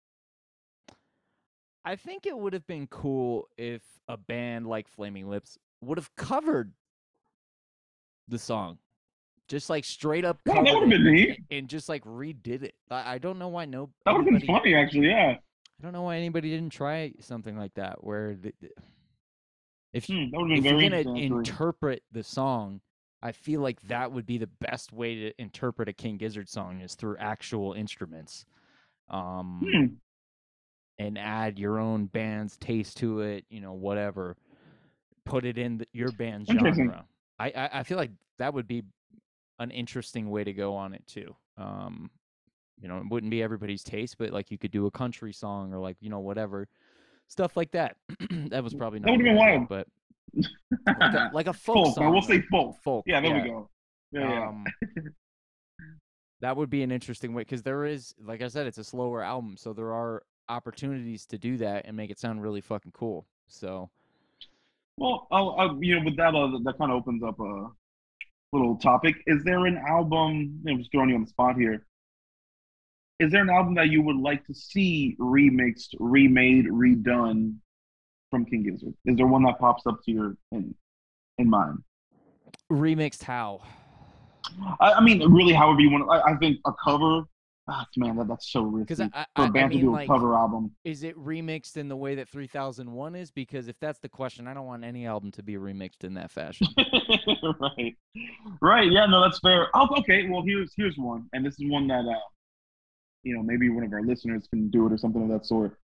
[1.85, 6.15] I think it would have been cool if a band like Flaming Lips would have
[6.15, 6.71] covered
[8.27, 8.77] the song.
[9.47, 11.39] Just like straight up Yeah, that would have been neat.
[11.51, 12.75] and just like redid it.
[12.89, 15.07] I, I don't know why no That would have been funny, actually.
[15.07, 18.71] Yeah, I don't know why anybody didn't try something like that where the, the-
[19.91, 22.81] if you Hmm, that would have if you're gonna interpret the song,
[23.21, 26.81] I feel like that would be the best way to interpret a King Gizzard song
[26.81, 28.45] is through actual instruments.
[29.09, 29.85] Um Hmm.
[30.99, 34.37] and add your own band's taste to it, you know, whatever.
[35.25, 37.05] Put it in the, your band's genre.
[37.39, 38.83] I, I I feel like that would be
[39.63, 41.35] an interesting way to go on it too.
[41.57, 42.09] Um,
[42.79, 45.73] you know, it wouldn't be everybody's taste, but like you could do a country song
[45.73, 46.67] or like you know whatever
[47.27, 47.97] stuff like that.
[48.49, 49.67] that was probably not a would've been wild.
[49.67, 49.87] but
[50.87, 52.11] like a, like a folk, folk, song.
[52.11, 52.75] We'll say folk.
[52.83, 53.03] folk.
[53.07, 53.69] Yeah, there we go.
[54.11, 54.47] Yeah, yeah.
[54.47, 54.65] Um,
[56.41, 59.23] that would be an interesting way because there is, like I said, it's a slower
[59.23, 63.25] album, so there are opportunities to do that and make it sound really fucking cool.
[63.47, 63.89] So
[64.97, 67.67] Well, I'll, i you know, with that, uh, that kind of opens up a
[68.53, 69.15] little topic.
[69.27, 70.61] Is there an album?
[70.67, 71.85] I'm just throwing you on the spot here.
[73.19, 77.55] Is there an album that you would like to see remixed, remade, redone
[78.31, 78.93] from King Gizzard?
[79.05, 80.73] Is there one that pops up to your in
[81.37, 81.79] in mind?
[82.71, 83.61] remixed how?
[84.79, 86.09] I, I mean, really, however you want.
[86.09, 87.23] I, I think a cover.
[87.69, 89.85] Ah, man, that, that's so risky Because I, for I, a I band to mean,
[89.85, 90.71] do a like, cover album.
[90.83, 93.31] is it remixed in the way that 3001 is?
[93.31, 96.29] Because if that's the question, I don't want any album to be remixed in that
[96.29, 96.67] fashion.
[97.61, 97.95] right,
[98.61, 98.91] right.
[98.91, 99.69] Yeah, no, that's fair.
[99.73, 100.27] Oh, okay.
[100.29, 102.19] Well, here's here's one, and this is one that uh,
[103.23, 105.77] you know, maybe one of our listeners can do it or something of that sort.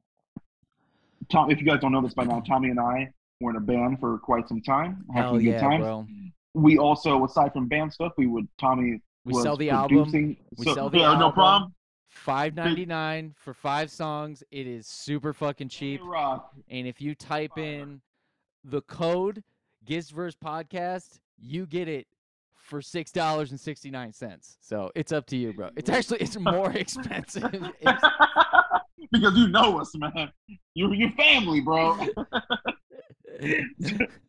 [1.32, 3.10] Tom, if you guys don't know this by now, Tommy and I
[3.42, 5.84] were in a band for quite some time, Hell good yeah, times.
[5.84, 6.08] bro.
[6.56, 10.10] we also, aside from band stuff, we would Tommy We sell the album.
[10.58, 11.74] We so, sell the yeah, no problem.
[12.08, 14.42] Five ninety nine for five songs.
[14.52, 16.00] It is super fucking cheap.
[16.04, 16.54] Rock.
[16.70, 17.63] And if you type Fire.
[17.63, 18.02] in
[18.63, 19.44] the code
[19.86, 22.08] Gizverse Podcast, you get it
[22.56, 24.58] for six dollars and sixty nine cents.
[24.62, 25.70] So it's up to you, bro.
[25.76, 27.54] It's actually it's more expensive.
[27.54, 28.12] It's-
[29.12, 30.32] because you know us, man.
[30.74, 31.98] You're your family, bro.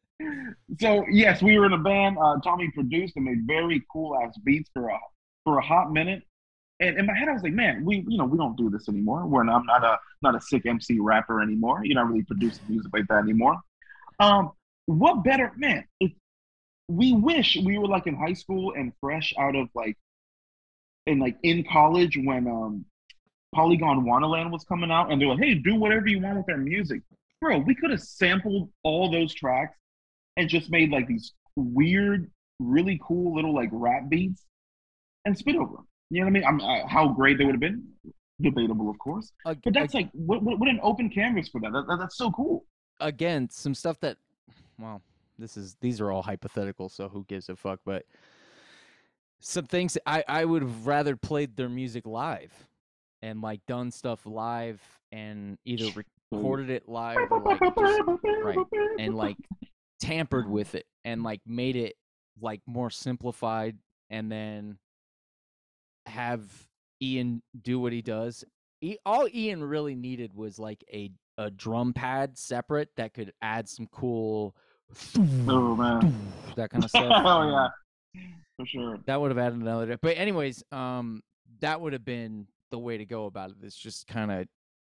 [0.80, 2.18] so yes, we were in a band.
[2.18, 4.98] Uh, Tommy produced and made very cool ass beats for a
[5.44, 6.22] for a hot minute.
[6.80, 8.88] And in my head, I was like, man, we you know we don't do this
[8.88, 9.26] anymore.
[9.26, 11.80] We're not, I'm not a not a sick MC rapper anymore.
[11.84, 13.58] You're not really producing music like that anymore.
[14.20, 14.52] Um,
[14.86, 15.84] what better, man?
[16.00, 16.12] If
[16.88, 19.96] we wish we were like in high school and fresh out of like,
[21.06, 22.84] and like in college when um
[23.54, 27.02] Polygondwanaland was coming out, and they're like, "Hey, do whatever you want with our music,
[27.40, 29.76] bro." We could have sampled all those tracks
[30.38, 34.44] and just made like these weird, really cool little like rap beats
[35.24, 35.88] and spit over them.
[36.10, 36.44] You know what I mean?
[36.46, 37.86] I'm, uh, how great they would have been,
[38.40, 39.32] debatable, of course.
[39.44, 41.72] But that's like what, what, what an open canvas for that.
[41.72, 41.98] That, that.
[41.98, 42.64] That's so cool.
[43.00, 44.16] again some stuff that
[44.78, 45.02] well
[45.38, 48.04] this is these are all hypothetical so who gives a fuck but
[49.40, 52.52] some things i i would have rather played their music live
[53.22, 54.80] and like done stuff live
[55.12, 58.02] and either recorded it live or like just,
[58.42, 58.58] right
[58.98, 59.36] and like
[60.00, 61.96] tampered with it and like made it
[62.40, 63.76] like more simplified
[64.10, 64.78] and then
[66.06, 66.44] have
[67.02, 68.44] Ian do what he does.
[68.80, 73.68] E- all Ian really needed was like a a drum pad separate that could add
[73.68, 74.56] some cool
[75.46, 76.14] Oh man.
[76.56, 77.12] that kind of stuff.
[77.24, 77.50] oh um,
[78.14, 78.22] yeah,
[78.56, 78.98] for sure.
[79.06, 79.98] that would have added another.
[80.00, 81.22] But anyways, um,
[81.60, 83.56] that would have been the way to go about it.
[83.62, 83.66] it.
[83.66, 84.46] Is just kind of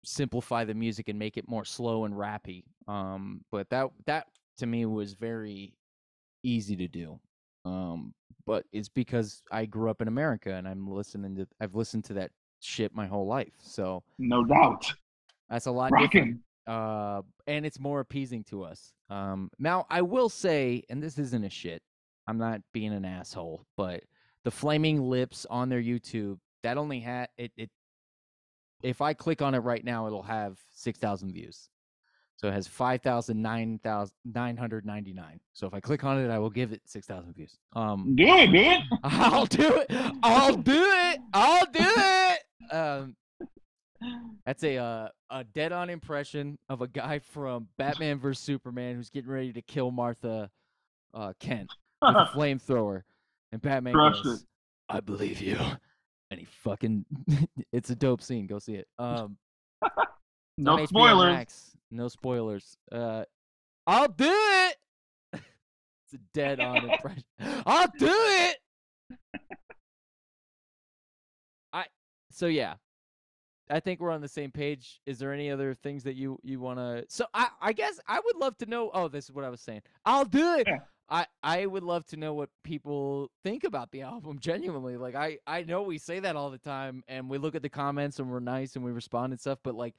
[0.04, 2.64] simplify the music and make it more slow and rappy.
[2.86, 4.26] Um, but that that
[4.58, 5.74] to me was very
[6.42, 7.18] easy to do.
[7.64, 8.14] Um,
[8.46, 12.14] but it's because I grew up in America and I'm listening to I've listened to
[12.14, 13.52] that shit my whole life.
[13.58, 14.92] So No doubt.
[15.50, 16.74] that's a lot different Rocking.
[16.74, 18.92] uh, and it's more appeasing to us.
[19.10, 21.82] Um, now I will say, and this isn't a shit.
[22.28, 24.02] I'm not being an asshole, but
[24.44, 27.50] the flaming lips on their YouTube that only had it.
[27.56, 27.70] It
[28.82, 31.68] if I click on it right now, it'll have six thousand views.
[32.36, 35.40] So it has five thousand nine thousand nine hundred ninety nine.
[35.54, 37.56] So if I click on it, I will give it six thousand views.
[37.74, 38.82] Um, Do it, do it.
[39.02, 40.12] I'll do it.
[40.22, 41.20] I'll do it.
[41.32, 42.74] I'll do it.
[42.74, 43.16] Um,
[44.44, 49.10] that's a uh, a dead on impression of a guy from Batman vs Superman who's
[49.10, 50.50] getting ready to kill Martha
[51.14, 51.70] uh, Kent
[52.02, 53.02] with a flamethrower,
[53.52, 54.46] and Batman Crushed goes, it.
[54.90, 55.58] "I believe you,"
[56.30, 57.04] and he fucking.
[57.72, 58.46] it's a dope scene.
[58.46, 58.86] Go see it.
[58.98, 59.38] Um,
[60.58, 61.32] no spoilers.
[61.32, 61.75] Max.
[61.90, 62.76] No spoilers.
[62.90, 63.24] Uh,
[63.86, 64.76] I'll do it.
[65.32, 67.24] it's a dead on impression.
[67.64, 68.56] I'll do it.
[71.72, 71.84] I
[72.30, 72.74] so yeah.
[73.68, 75.00] I think we're on the same page.
[75.06, 77.04] Is there any other things that you you want to?
[77.08, 78.90] So I I guess I would love to know.
[78.94, 79.82] Oh, this is what I was saying.
[80.04, 80.66] I'll do it.
[80.66, 80.78] Yeah.
[81.08, 84.38] I I would love to know what people think about the album.
[84.38, 87.62] Genuinely, like I I know we say that all the time, and we look at
[87.62, 89.58] the comments and we're nice and we respond and stuff.
[89.62, 89.94] But like,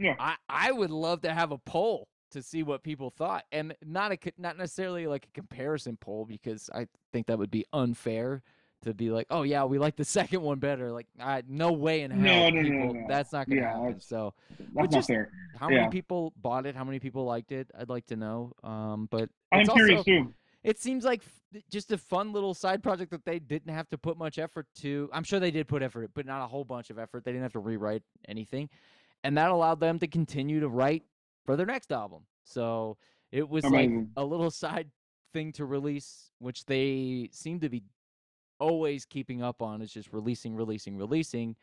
[0.00, 0.14] Yeah.
[0.18, 4.12] I I would love to have a poll to see what people thought, and not
[4.12, 8.42] a not necessarily like a comparison poll because I think that would be unfair
[8.82, 10.90] to be like, oh yeah, we like the second one better.
[10.90, 13.04] Like, I no way in hell, No, no, no, people, no.
[13.08, 14.00] that's not gonna Yeah, happen.
[14.00, 14.32] So,
[14.74, 15.30] That's not fair.
[15.58, 15.80] how Yeah.
[15.80, 16.74] many people bought it?
[16.74, 17.70] How many people liked it?
[17.78, 18.52] I'd like to know.
[18.62, 20.32] Um, but I'm it's curious too.
[20.64, 21.22] it seems like
[21.68, 25.10] just a fun little side project that they didn't have to put much effort to.
[25.12, 27.24] I'm sure they did put effort, but not a whole bunch of effort.
[27.24, 28.70] They didn't have to rewrite anything,
[29.24, 31.04] and that allowed them to continue to write
[31.44, 32.22] for their next album.
[32.44, 32.96] So
[33.32, 34.88] it was like a little side
[35.32, 37.82] thing to release, which they seem to be
[38.58, 39.82] always keeping up on.
[39.82, 41.56] Is just releasing, releasing, releasing.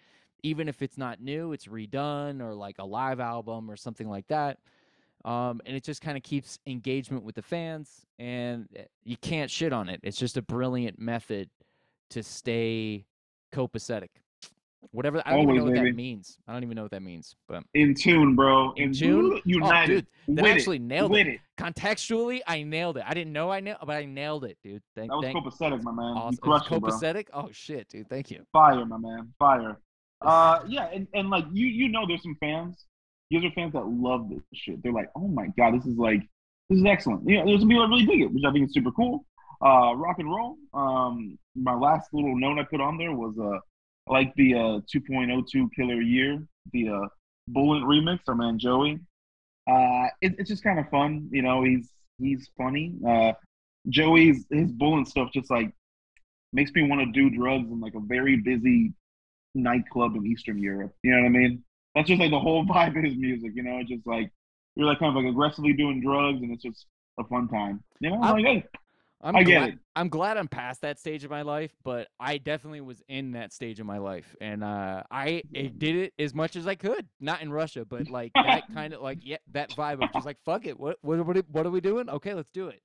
[0.44, 4.28] Even if it's not new, it's redone or like a live album or something like
[4.28, 4.60] that
[5.26, 9.52] um, and it just kind of keeps engagement with the fans and uh, you can't
[9.52, 11.50] shit on it it's just a brilliant method
[12.10, 13.06] to stay
[13.54, 14.10] copacetic
[14.92, 15.90] whatever i don't even know what baby.
[15.92, 18.74] that means i don't even know what that means but In tune, bro.
[18.78, 19.34] In tune?
[19.36, 20.08] oh United.
[20.28, 20.82] dude that actually it.
[20.84, 21.36] nailed With it.
[21.36, 21.40] it.
[21.58, 25.10] contextually i nailed it i didn't know i nailed but i nailed it dude thank,
[25.10, 26.06] That was thank copacetic, my man.
[26.18, 26.40] awesome.
[26.44, 26.90] You It was crushed it, bro.
[26.92, 29.34] copacetic oh shit dude thank you Fire, my man.
[29.40, 29.78] Fire.
[30.20, 32.86] Uh, yeah, and, and like you, you know, there's some fans.
[33.30, 34.82] These are fans that love this shit.
[34.82, 36.22] They're like, oh my god, this is like,
[36.72, 37.30] this is excellent.
[37.30, 39.26] You know, there's some people that really dig it, which I think is super cool.
[39.64, 40.58] Uh, rock and roll.
[40.74, 43.60] Um, my last little note I put on there was uh,
[44.10, 46.44] I like the uh 2.02 Killer Year,
[46.74, 47.08] the uh
[47.48, 48.20] Bullet remix.
[48.28, 49.00] Our man Joey.
[49.70, 51.28] Uh, it, it's just kind of fun.
[51.32, 51.90] You know, he's
[52.20, 52.96] he's funny.
[53.08, 53.34] Uh,
[53.90, 55.72] Joey's his bull and stuff just like
[56.54, 58.94] makes me want to do drugs in like a very busy
[59.56, 60.94] nightclub in Eastern Europe.
[61.04, 61.64] You know what I mean?
[61.96, 63.52] That's just like the whole vibe of his music.
[63.56, 64.32] You know, it's just like
[64.76, 66.86] you're like kind of like aggressively doing drugs, and it's just
[67.20, 67.84] a fun time.
[68.00, 68.64] You know, I'm- like hey,
[69.22, 69.80] I'm I glad, it.
[69.96, 73.52] I'm glad I'm past that stage of my life, but I definitely was in that
[73.52, 77.08] stage of my life, and uh, I, I did it as much as I could.
[77.20, 80.38] Not in Russia, but like that kind of like yeah, that vibe of just like
[80.46, 80.80] fuck it.
[80.80, 82.10] What what what, what are we doing?
[82.10, 82.82] Okay, let's do it.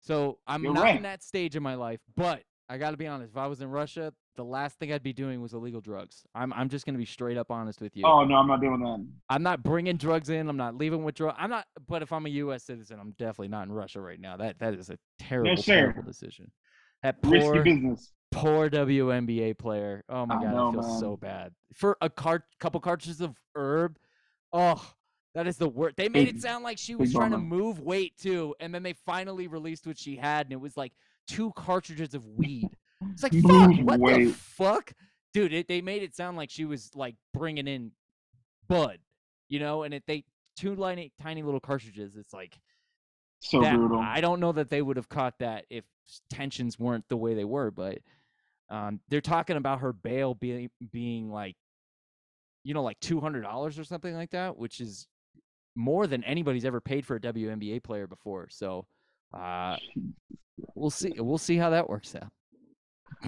[0.00, 0.96] So I'm You're not right.
[0.96, 3.32] in that stage of my life, but I got to be honest.
[3.32, 6.24] If I was in Russia, the last thing I'd be doing was illegal drugs.
[6.34, 8.04] I'm I'm just gonna be straight up honest with you.
[8.06, 9.06] oh no, I'm not doing that.
[9.28, 10.48] I'm not bringing drugs in.
[10.48, 11.36] I'm not leaving with drugs.
[11.38, 11.66] I'm not.
[11.86, 12.64] But if I'm a U.S.
[12.64, 14.36] citizen, I'm definitely not in Russia right now.
[14.36, 16.50] That that is a terrible, terrible decision.
[17.02, 18.12] That Risky poor, business.
[18.32, 20.02] poor WNBA player.
[20.08, 21.00] Oh my I god, know, I feel man.
[21.00, 23.98] so bad for a cart, couple cartridges of herb.
[24.54, 24.82] Oh,
[25.34, 25.96] that is the worst.
[25.96, 28.94] They made it sound like she was trying to move weight too, and then they
[28.94, 30.92] finally released what she had, and it was like
[31.28, 32.68] two cartridges of weed.
[33.12, 33.70] It's like fuck.
[33.82, 34.92] What the fuck,
[35.32, 35.52] dude?
[35.52, 37.92] It, they made it sound like she was like bringing in
[38.68, 38.98] bud,
[39.48, 40.24] you know, and it they
[40.56, 42.16] two tiny tiny little cartridges.
[42.16, 42.58] It's like
[43.40, 44.00] So that, brutal.
[44.00, 45.84] I don't know that they would have caught that if
[46.30, 47.98] tensions weren't the way they were, but
[48.70, 51.56] um, they're talking about her bail being being like,
[52.62, 55.06] you know, like two hundred dollars or something like that, which is
[55.76, 58.48] more than anybody's ever paid for a WNBA player before.
[58.50, 58.86] So
[59.34, 59.76] uh,
[60.74, 61.12] we'll see.
[61.16, 62.28] We'll see how that works out.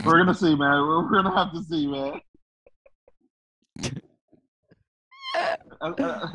[0.05, 0.59] We're gonna see, man.
[0.83, 2.21] We're, we're gonna have to see, man.
[5.35, 5.93] I- I-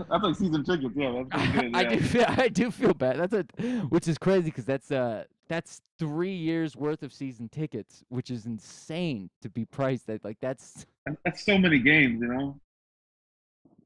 [0.10, 0.93] That's like season tickets.
[0.95, 1.71] Yeah, that's good.
[1.75, 3.17] I do feel I do feel bad.
[3.19, 3.43] That's a
[3.89, 8.45] which is crazy because that's uh that's three years worth of season tickets, which is
[8.45, 10.23] insane to be priced at.
[10.23, 10.86] Like that's
[11.25, 12.60] That's so many games, you know.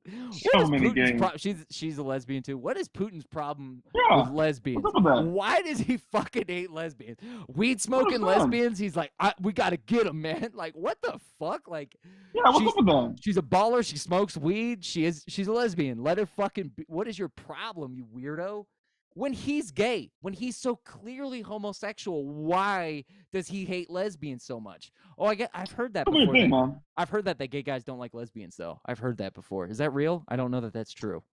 [0.07, 1.21] What So many Putin's games.
[1.21, 2.57] pro- she's she's a lesbian too.
[2.57, 4.21] What is Putin's problem Yeah.
[4.21, 4.83] with lesbians?
[4.93, 7.17] Why does he fucking hate lesbians?
[7.53, 8.77] Weed smoking lesbians.
[8.79, 10.51] He's like, I, we gotta get him, man.
[10.53, 11.67] Like, what the fuck?
[11.67, 11.95] Like,
[12.33, 13.15] Yeah, what's She's- up with that?
[13.21, 13.85] she's a baller.
[13.85, 14.83] She smokes weed.
[14.85, 15.23] She is.
[15.27, 16.03] She's a lesbian.
[16.03, 16.71] Let her fucking.
[16.75, 18.65] Be, what is your problem, you weirdo?
[19.15, 24.91] When he's gay, when he's so clearly homosexual, why does he hate lesbians so much?
[25.17, 25.49] Oh, I get.
[25.53, 26.35] I've heard that What do you before.
[26.67, 28.81] think, that- I've heard that the gay guys don't like lesbians, though.
[28.85, 29.67] I've heard that before.
[29.67, 30.25] Is that real?
[30.27, 31.23] I don't know that that's true.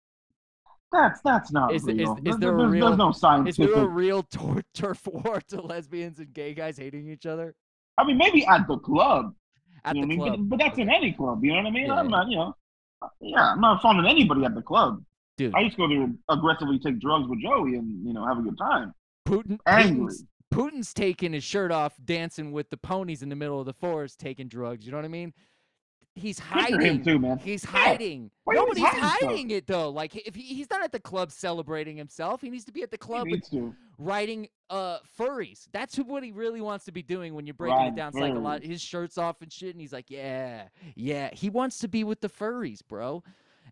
[0.93, 2.17] That's that's not Is- is- real.
[2.25, 3.75] is There- there a there's, real- there's no Is scientific.
[3.75, 7.55] there a real tor- turf war to lesbians and gay guys hating each other
[7.99, 9.35] I mean, maybe at the club.
[9.85, 10.37] at the club?
[10.39, 11.43] But, but that's in any club.
[11.45, 11.87] You know what I mean?
[11.87, 12.55] Yeah, I'm not, you know.
[13.21, 15.03] Yeah, I'm not fond of anybody at the club.
[15.39, 18.39] Dude, I used to go there aggressively take drugs with Joey and you know have
[18.39, 18.95] a good time.
[19.27, 20.07] Putin, angry.
[20.07, 23.73] Putin's, Putin's taking his shirt off, dancing with the ponies in the middle of the
[23.73, 24.85] forest, taking drugs.
[24.85, 25.33] You know what I mean?
[26.15, 27.05] He's Good for him hiding.
[27.05, 27.39] too, man.
[27.39, 28.31] He's hiding.
[28.45, 29.89] Why no, he but he's hiding hiding it though.
[29.89, 32.91] Like if he, he's not at the club celebrating himself, he needs to be at
[32.91, 33.75] the club with needs to.
[33.97, 35.69] writing uh furries.
[35.73, 38.09] That's what he really wants to be doing when you're breaking it down.
[38.09, 38.63] It's like a lot.
[38.63, 40.65] His shirts off and shit, and he's like, yeah,
[40.95, 41.31] yeah.
[41.33, 43.23] He wants to be with the furries, bro.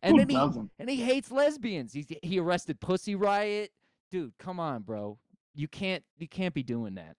[0.03, 0.71] And Who then he doesn't?
[0.79, 1.93] and he hates lesbians.
[1.93, 3.71] He's he arrested Pussy Riot,
[4.11, 4.33] dude.
[4.39, 5.19] Come on, bro.
[5.55, 7.17] You can't you can't be doing that.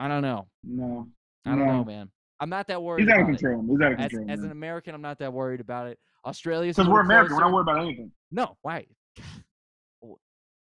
[0.00, 0.46] I don't know.
[0.62, 1.08] No.
[1.44, 1.66] I don't No.
[1.78, 2.10] know, man.
[2.40, 3.60] I'm not that worried He's out of about it.
[3.68, 4.30] He's out of As, control.
[4.30, 5.98] as an American, I'm not that worried about it.
[6.24, 7.36] Australia's Because we're American.
[7.36, 8.10] We're not worried about anything.
[8.30, 8.86] No, why?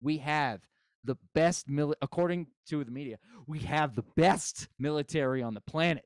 [0.01, 0.61] We have
[1.03, 3.17] the best mili- according to the media.
[3.47, 6.05] We have the best military on the planet.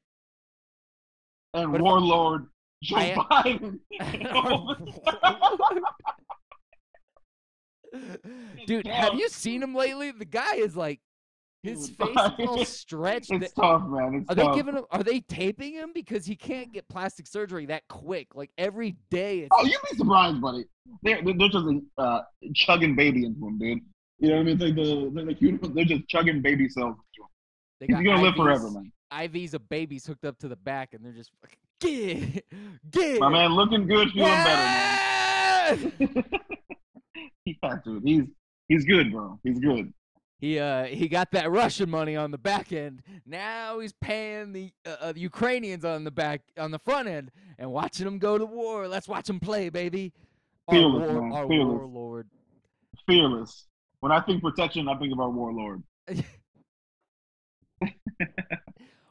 [1.53, 2.47] And I- warlord
[2.84, 3.80] Joe I Biden.
[8.65, 10.12] Dude, have you seen him lately?
[10.12, 11.00] The guy is like
[11.62, 13.32] his Dude, face is all stretched.
[13.32, 14.15] it's tough, man.
[14.15, 14.86] It's Are they giving him?
[14.91, 18.36] Are they taping him because he can't get plastic surgery that quick?
[18.36, 20.65] Like every day, it's Oh, you'd be surprised, buddy.
[21.04, 21.65] They're they're just
[21.98, 22.22] uh,
[22.56, 23.80] chugging baby into him, dude.
[24.19, 24.54] You know what I mean?
[24.56, 26.96] It's like the they're like you they're just chugging baby cells.
[26.96, 27.28] into him.
[27.80, 28.91] they He's got gonna live forever, man.
[29.13, 32.46] IVs of babies hooked up to the back, and they're just fucking, get,
[32.91, 33.19] get.
[33.19, 35.93] My man, looking good, feeling better, man.
[36.00, 36.22] Yeah!
[37.63, 38.04] yeah, dude.
[38.04, 38.24] He's
[38.67, 39.39] he's good, bro.
[39.43, 39.93] He's good.
[40.39, 43.01] He uh he got that Russian money on the back end.
[43.26, 47.72] Now he's paying the uh, uh, Ukrainians on the back on the front end and
[47.72, 48.88] watching them go to war.
[48.88, 50.12] Let's watch them play, baby.
[50.68, 51.80] Our, Fearless, war, man, our fearless.
[51.91, 52.28] warlord.
[53.07, 53.68] Fearless.
[54.01, 55.84] When I think protection, I think of our warlord.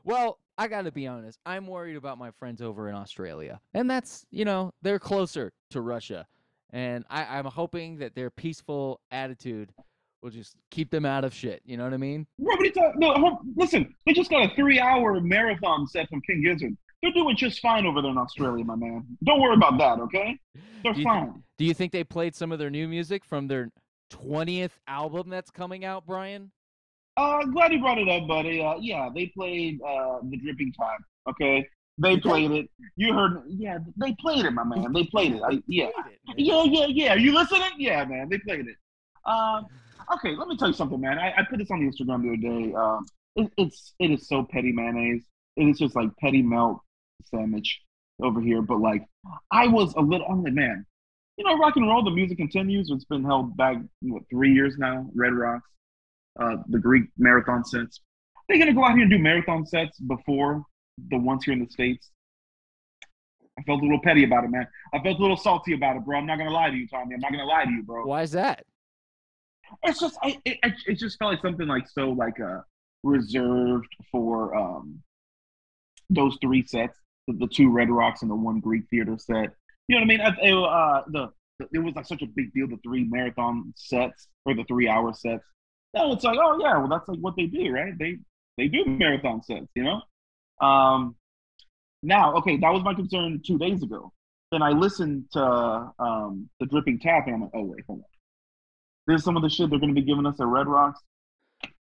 [0.05, 1.41] Well, I got to be honest.
[1.45, 3.61] I'm worried about my friends over in Australia.
[3.75, 6.25] And that's, you know, they're closer to Russia.
[6.71, 9.73] And I, I'm hoping that their peaceful attitude
[10.23, 11.63] will just keep them out of shit.
[11.65, 12.29] You know what I mean?
[12.39, 12.93] Nobody talk.
[12.97, 13.93] No, listen.
[14.07, 16.77] They just got a three-hour marathon set from King Gizzard.
[17.03, 19.05] They're doing just fine over there in Australia, my man.
[19.25, 20.39] Don't worry about that, okay?
[20.85, 21.43] They're Do fine.
[21.59, 23.71] do you think they played some of their new music from their
[24.13, 26.53] 20th album that's coming out, Brian?
[27.17, 28.63] Uh, glad you brought it up, buddy.
[28.63, 30.99] Uh, yeah, they played uh the Dripping Time.
[31.29, 32.71] Okay, they played it.
[32.97, 33.43] You heard?
[33.47, 34.93] Yeah, they played it, my man.
[34.93, 35.43] They played it.
[35.43, 36.37] I, yeah, Hate it, man.
[36.39, 37.15] yeah, yeah, yeah.
[37.15, 37.71] You listening?
[37.79, 38.29] Yeah, man.
[38.31, 38.77] They played it.
[39.25, 39.67] Um,
[40.15, 41.19] okay, let me tell you something, man.
[41.19, 42.75] I, I put this on the Instagram the other day.
[42.75, 43.07] Um,
[43.37, 45.25] it, it's it is so petty mayonnaise.
[45.57, 46.81] It is just like petty melt
[47.25, 47.81] sandwich
[48.23, 48.63] over here.
[48.63, 49.07] But like,
[49.51, 50.27] I was a little.
[50.27, 50.87] I'm like, man,
[51.37, 52.03] you know, rock and roll.
[52.03, 52.91] The music continues.
[52.91, 55.07] It's been held back what three years now.
[55.15, 55.69] Red Rocks,
[56.41, 58.01] uh, the Greek marathon sets.
[58.49, 60.65] They're gonna go out here and do marathon sets before
[61.11, 62.11] the ones here in the states.
[63.59, 64.67] I felt a little petty about it, man.
[64.95, 66.19] I felt a little salty about it, bro.
[66.19, 67.15] I'm not gonna lie to you, Tommy.
[67.15, 68.07] I'm not gonna lie to you, bro.
[68.07, 68.65] Why is that?
[69.85, 72.61] It's just, I, it, it, just felt like something like so, like uh,
[73.03, 75.03] reserved for um
[76.11, 79.51] those three sets, the, the two Red Rocks and the one Greek theater set.
[79.89, 80.21] You know what I mean?
[80.21, 81.33] I, it, uh, the
[81.73, 82.69] it was like such a big deal.
[82.69, 85.45] The three marathon sets or the three hour sets.
[85.95, 87.97] Now it's like, oh yeah, well that's like what they do, right?
[87.99, 88.19] They
[88.57, 90.03] they do marathon sets, you know.
[90.67, 91.17] Um,
[92.03, 94.13] now, okay, that was my concern two days ago.
[94.51, 98.05] Then I listened to um, the Dripping Tap, and I'm like, oh wait, hold on.
[99.07, 101.01] There's some of the shit they're going to be giving us at Red Rocks.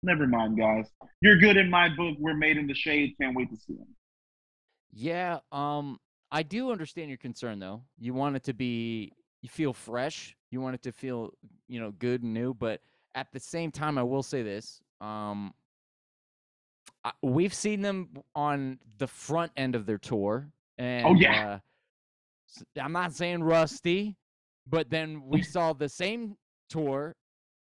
[0.01, 0.89] Never mind, guys.
[1.21, 2.17] You're good in my book.
[2.19, 3.15] We're made in the shade.
[3.19, 3.87] Can't wait to see them.
[4.91, 5.97] Yeah, um,
[6.31, 7.83] I do understand your concern though.
[7.99, 10.35] You want it to be, you feel fresh.
[10.51, 11.31] You want it to feel,
[11.67, 12.53] you know, good and new.
[12.53, 12.81] But
[13.15, 15.53] at the same time, I will say this: um,
[17.03, 21.59] I, we've seen them on the front end of their tour, and yeah.
[22.77, 24.15] uh, I'm not saying rusty,
[24.67, 26.37] but then we saw the same
[26.69, 27.15] tour.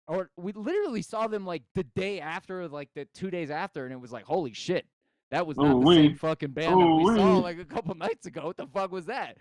[0.08, 3.92] Or we literally saw them like the day after, like the two days after, and
[3.92, 4.86] it was like, holy shit,
[5.32, 5.94] that was not the Ooh-wee.
[5.96, 8.46] same fucking band that we saw like a couple nights ago.
[8.46, 9.36] What the fuck was that?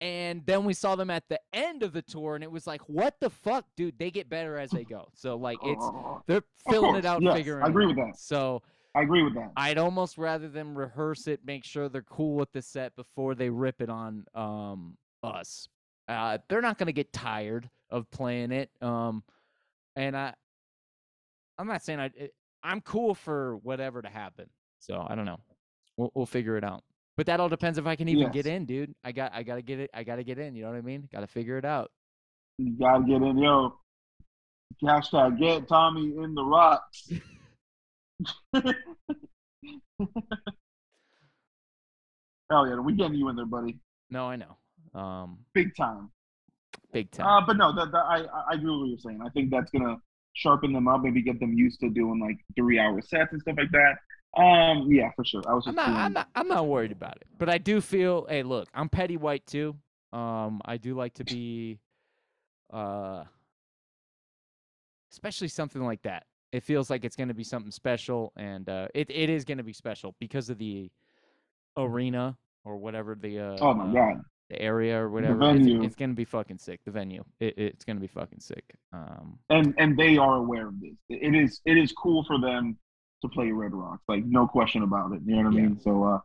[0.00, 2.80] And then we saw them at the end of the tour, and it was like,
[2.88, 3.98] what the fuck, dude?
[3.98, 5.08] They get better as they go.
[5.14, 5.84] So like, it's
[6.26, 7.62] they're filling it out, yes, figuring.
[7.64, 8.06] I agree it with out.
[8.12, 8.18] that.
[8.18, 8.62] So
[8.94, 9.52] I agree with that.
[9.56, 13.50] I'd almost rather them rehearse it, make sure they're cool with the set before they
[13.50, 15.68] rip it on um us.
[16.08, 18.70] Uh, they're not gonna get tired of playing it.
[18.80, 19.22] Um,
[19.96, 20.34] and I,
[21.58, 24.48] I'm not saying I, it, I'm cool for whatever to happen.
[24.78, 25.40] So I don't know.
[25.96, 26.82] We'll we'll figure it out.
[27.20, 28.94] But that all depends if I can even get in, dude.
[29.04, 29.90] I got I gotta get it.
[29.92, 30.56] I gotta get in.
[30.56, 31.06] You know what I mean?
[31.12, 31.90] Got to figure it out.
[32.56, 33.74] You gotta get in, yo.
[34.82, 37.12] Hashtag get Tommy in the rocks.
[38.54, 38.72] Hell
[42.66, 43.76] yeah, we getting you in there, buddy.
[44.08, 44.56] No, I know.
[44.98, 46.10] Um, Big time.
[46.90, 47.26] big time.
[47.26, 49.20] Uh, but no, that, that I I I agree with what you're saying.
[49.22, 49.98] I think that's gonna
[50.32, 53.56] sharpen them up, maybe get them used to doing like three hour sets and stuff
[53.58, 53.96] like that.
[54.36, 55.42] Um, yeah, for sure.
[55.48, 57.26] I was I'm not, I'm not I'm not worried about it.
[57.38, 59.76] But I do feel hey look, I'm petty white too.
[60.12, 61.80] Um I do like to be
[62.72, 63.24] uh
[65.10, 66.26] especially something like that.
[66.52, 69.72] It feels like it's gonna be something special and uh it, it is gonna be
[69.72, 70.90] special because of the
[71.76, 74.22] arena or whatever the uh Oh my uh, god.
[74.48, 75.42] the area or whatever.
[75.50, 75.82] It's, venue.
[75.82, 76.84] it's gonna be fucking sick.
[76.84, 77.24] The venue.
[77.40, 78.76] It, it's gonna be fucking sick.
[78.92, 80.94] Um and and they are aware of this.
[81.08, 82.78] It is it is cool for them
[83.22, 85.20] to play Red Rocks, like no question about it.
[85.24, 85.62] You know what I Yeah.
[85.68, 85.80] mean?
[85.80, 86.18] So uh,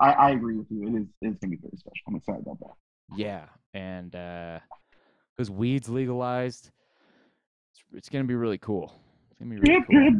[0.00, 0.86] I I agree with you.
[0.88, 2.02] It is it's gonna be very special.
[2.08, 2.74] I'm excited about that.
[3.16, 4.58] Yeah, and uh
[5.36, 6.70] because weed's legalized,
[7.72, 8.94] it's, it's gonna be really cool.
[9.30, 10.12] It's gonna be really cool.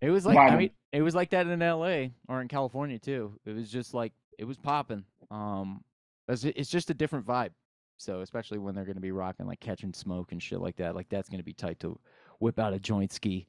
[0.00, 2.12] It was like I mean, it was like that in L.A.
[2.28, 3.38] or in California too.
[3.44, 5.04] It was just like it was popping.
[5.30, 5.82] Um,
[6.28, 7.50] it's, it's just a different vibe.
[7.96, 11.08] So especially when they're gonna be rocking like catching smoke and shit like that, like
[11.08, 11.98] that's gonna be tight to
[12.38, 13.46] whip out a joint ski.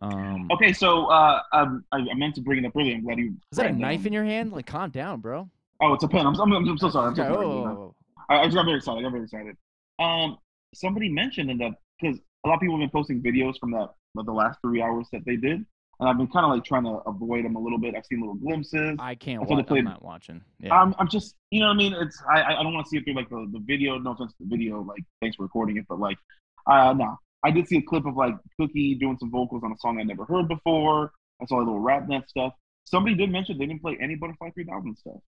[0.00, 2.94] Um, Okay, so uh, I, I meant to bring it up earlier.
[2.94, 3.34] I'm glad you.
[3.52, 4.52] is that a knife in your hand?
[4.52, 5.48] Like, calm down, bro.
[5.80, 6.26] Oh, it's a pen.
[6.26, 7.08] I'm, I'm, I'm so sorry.
[7.08, 7.46] I'm so sorry.
[7.46, 7.94] whoa,
[8.28, 9.00] I, I just got very excited.
[9.00, 9.56] I got very excited.
[9.98, 10.38] Um,
[10.74, 13.88] somebody mentioned in that because a lot of people have been posting videos from that
[14.14, 15.64] the last three hours that they did,
[16.00, 17.94] and I've been kind of like trying to avoid them a little bit.
[17.96, 18.96] I've seen little glimpses.
[18.98, 19.64] I can't watch.
[19.70, 20.40] I'm not watching.
[20.60, 20.74] Yeah.
[20.74, 21.94] I'm, I'm just, you know what I mean?
[21.94, 23.98] It's, I, I I don't want to see it through like the, the video.
[23.98, 24.82] No offense to the video.
[24.82, 25.86] Like, thanks for recording it.
[25.88, 26.18] But like,
[26.66, 29.78] uh, no, I did see a clip of like Cookie doing some vocals on a
[29.78, 31.12] song I'd never heard before.
[31.40, 32.52] I saw a little rap net stuff.
[32.84, 35.20] Somebody did mention they didn't play any Butterfly 3000 stuff.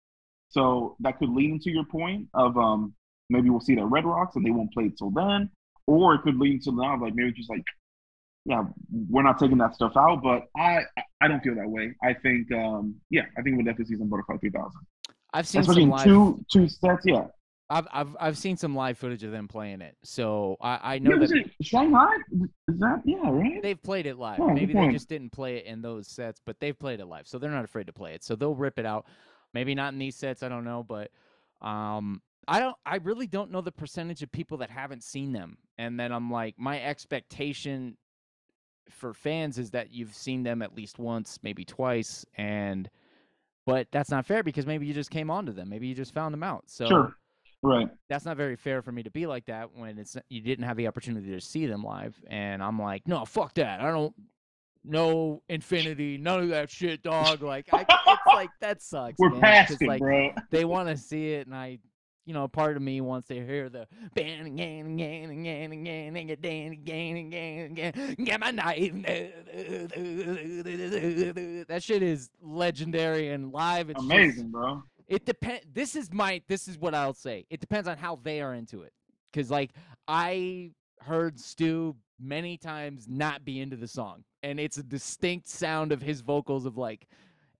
[0.48, 2.94] So that could lead into your point of um
[3.28, 5.50] maybe we'll see it at Red Rocks and they won't play it till then,
[5.86, 7.64] or it could lead into now like maybe just like
[8.44, 8.64] yeah
[9.08, 10.22] we're not taking that stuff out.
[10.22, 10.80] But I
[11.20, 11.94] I don't feel that way.
[12.02, 14.72] I think um yeah I think we'll definitely see some Butterfly 3000,
[15.32, 16.04] I've seen especially some live.
[16.04, 17.04] two two sets.
[17.04, 17.26] Yeah,
[17.70, 21.08] I've I've I've seen some live footage of them playing it, so I I yeah
[21.08, 22.08] know was that Shanghai?
[22.68, 23.62] Is that yeah right?
[23.62, 24.40] they've played it live.
[24.40, 27.28] Yeah, Maybe they just didn't play it in those sets, but they've played it live,
[27.28, 28.24] so they're not afraid to play it.
[28.24, 29.06] So they'll rip it out.
[29.54, 31.10] Maybe not in these sets, I don't know, but
[31.66, 32.76] um, I don't.
[32.84, 36.30] I really don't know the percentage of people that haven't seen them, and then I'm
[36.30, 37.96] like, my expectation
[38.88, 42.90] for fans is that you've seen them at least once, maybe twice, and
[43.66, 46.32] but that's not fair because maybe you just came onto them, maybe you just found
[46.32, 46.64] them out.
[46.66, 47.16] So Sure.
[47.62, 47.88] Right.
[48.08, 50.76] that's not very fair for me to be like that when it's you didn't have
[50.78, 54.14] the opportunity to see them live and i'm like no fuck that i don't
[54.82, 59.40] no infinity none of that shit dog like I, it's like that sucks We're man,
[59.42, 60.30] past it, like bro.
[60.50, 61.78] they want to see it and i
[62.24, 66.72] you know part of me wants to hear the bang again again again again again
[66.72, 68.92] again again again again get my knife
[71.68, 74.82] that shit is legendary and live it's just- Amazing, bro.
[75.10, 78.40] It depends this is my this is what i'll say it depends on how they
[78.40, 78.92] are into it
[79.30, 79.72] because like
[80.08, 85.92] i heard stu many times not be into the song and it's a distinct sound
[85.92, 87.06] of his vocals of like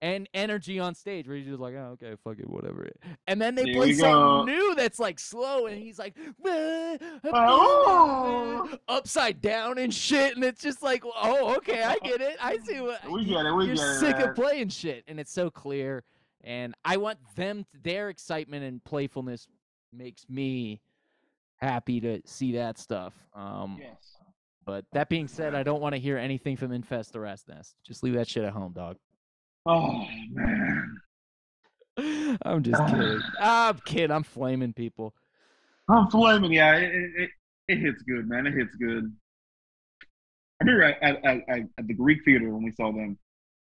[0.03, 2.89] and energy on stage where he's just like oh okay fuck it whatever
[3.27, 4.45] and then they There play something go.
[4.45, 8.79] new that's like slow and he's like oh, oh, oh.
[8.89, 12.81] upside down and shit and it's just like oh okay i get it i see
[12.81, 13.53] what We get it.
[13.55, 14.29] We you're get sick man.
[14.31, 16.03] of playing shit and it's so clear
[16.45, 19.47] and i want them to, their excitement and playfulness
[19.93, 20.81] makes me
[21.57, 24.17] happy to see that stuff um Yes.
[24.65, 27.75] but that being said i don't want to hear anything from infest the rats' nest
[27.87, 28.97] just leave that shit at home dog
[29.67, 30.97] Oh man.
[32.43, 35.15] i'm just kidding i'm kidding i'm flaming people
[35.89, 36.53] I'm flaming.
[36.53, 37.31] Yeah, it, it, it,
[37.67, 38.47] it hits good, man.
[38.47, 39.13] It hits good.
[40.61, 43.19] I remember at, at, at at the Greek Theater when we saw them,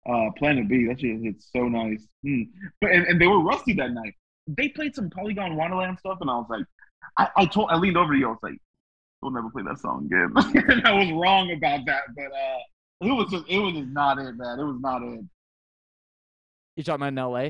[0.10, 0.86] uh, Planet B.
[0.88, 2.06] That shit hits so nice.
[2.24, 2.44] Hmm.
[2.82, 4.14] But and, and they were rusty that night.
[4.48, 6.66] They played some Polygondwanaland stuff, and I was like,
[7.18, 8.28] I, I told, I leaned over to you.
[8.28, 8.58] I was like,
[9.22, 10.64] we'll never play that song again.
[10.70, 12.60] and I was wrong about that, but uh,
[13.02, 14.60] it was just, it was just not it, man.
[14.60, 15.22] It was not it.
[16.76, 17.16] you talking about in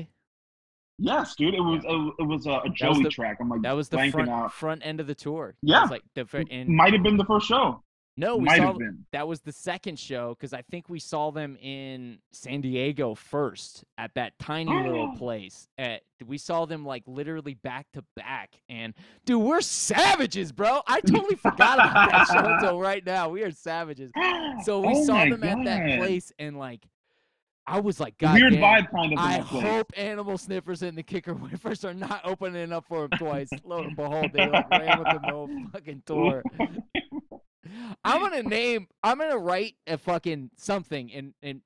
[0.98, 1.52] Yes, dude.
[1.54, 3.36] It was it, it was a, a Joey the- track.
[3.40, 4.52] I'm like that was the front out.
[4.52, 5.82] front end of the tour It Yeah.
[5.82, 7.82] was like the and Might have been the first show.
[8.16, 8.78] No we Might saw
[9.12, 13.84] that was the second show because I think we saw them in San Diego first
[13.98, 15.18] at that tiny little oh.
[15.18, 15.68] place.
[15.78, 18.94] At we saw them like literally back to back, and
[19.24, 20.80] dude, we're savages, bro.
[20.86, 23.28] I totally forgot about that show until right now.
[23.28, 24.10] We are savages.
[24.64, 26.86] So we Oh saw them at that place, and like,
[27.66, 29.18] I was like, God Weird damn, vibe kind of.
[29.18, 29.62] I place.
[29.62, 33.50] hope Animal Sniffers and the Kicker Whiffers are not opening up for him twice.
[33.64, 36.42] Lo and behold, they like ran with him the whole fucking tour.
[38.04, 38.88] I'm gonna name.
[39.02, 41.60] I'm gonna write a fucking something and and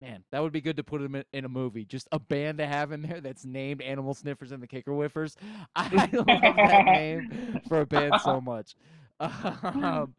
[0.00, 1.84] man, that would be good to put him in, in a movie.
[1.84, 5.36] Just a band to have in there that's named Animal Sniffers and the Kicker Whiffers.
[5.76, 8.74] I love that name for a band so much.
[9.20, 10.14] Um,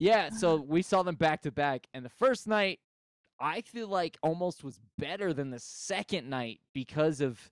[0.00, 2.80] yeah, so we saw them back to back, and the first night
[3.38, 7.50] I feel like almost was better than the second night because of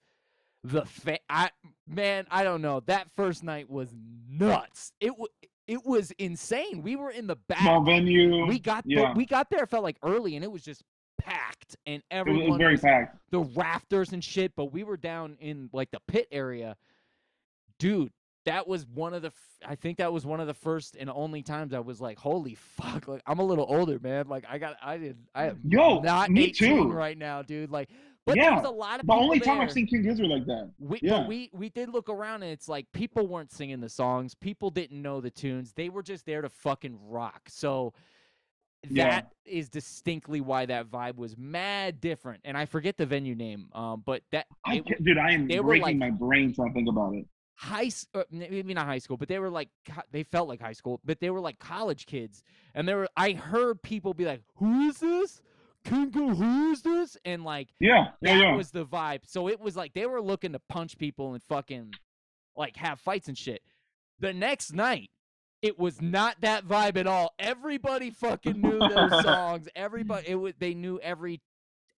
[0.64, 1.50] the fa- I
[1.86, 2.80] man, I don't know.
[2.80, 3.94] That first night was
[4.28, 4.92] nuts.
[5.00, 5.28] It was
[5.66, 6.82] it was insane.
[6.82, 7.58] We were in the back.
[7.60, 8.46] Small venue.
[8.46, 9.12] we got the- yeah.
[9.14, 9.62] we got there.
[9.64, 10.82] It felt like early, and it was just
[11.18, 13.16] packed, and everyone it was very was- packed.
[13.30, 14.52] the rafters and shit.
[14.56, 16.76] But we were down in like the pit area,
[17.78, 18.12] dude.
[18.44, 19.30] That was one of the.
[19.64, 22.56] I think that was one of the first and only times I was like, "Holy
[22.56, 24.26] fuck!" Like I'm a little older, man.
[24.28, 26.54] Like I got, I did, I am Yo, not me 18
[26.88, 26.90] too.
[26.92, 27.70] right now, dude.
[27.70, 27.88] Like,
[28.24, 29.64] but there was a lot of The people only time there.
[29.66, 30.70] I've seen King Gizzard like that.
[30.78, 31.18] We, Yeah.
[31.20, 34.34] But we we did look around and it's like people weren't singing the songs.
[34.34, 35.72] People didn't know the tunes.
[35.72, 37.42] They were just there to fucking rock.
[37.48, 37.94] So
[38.88, 39.10] Yeah.
[39.10, 42.40] that is distinctly why that vibe was mad different.
[42.44, 43.68] And I forget the venue name.
[43.72, 46.52] Um, but that I it, ca- dude, I am they were breaking like- my brain
[46.54, 47.26] trying to think about it.
[47.54, 49.68] high s- uh, maybe not high school, but they were like
[50.10, 52.42] they felt like high school, but they were like college kids.
[52.74, 55.42] And they were I heard people be like, "Who is this?
[55.84, 58.56] Kingo, who is this?" And like Yeah, yeah, that yeah.
[58.56, 59.20] was the vibe.
[59.26, 61.92] So it was like they were looking to punch people and fucking
[62.56, 63.62] like have fights and shit.
[64.20, 65.10] The next night,
[65.62, 67.32] it was not that vibe at all.
[67.38, 69.68] Everybody fucking knew those songs.
[69.74, 71.40] Everybody, it was they knew every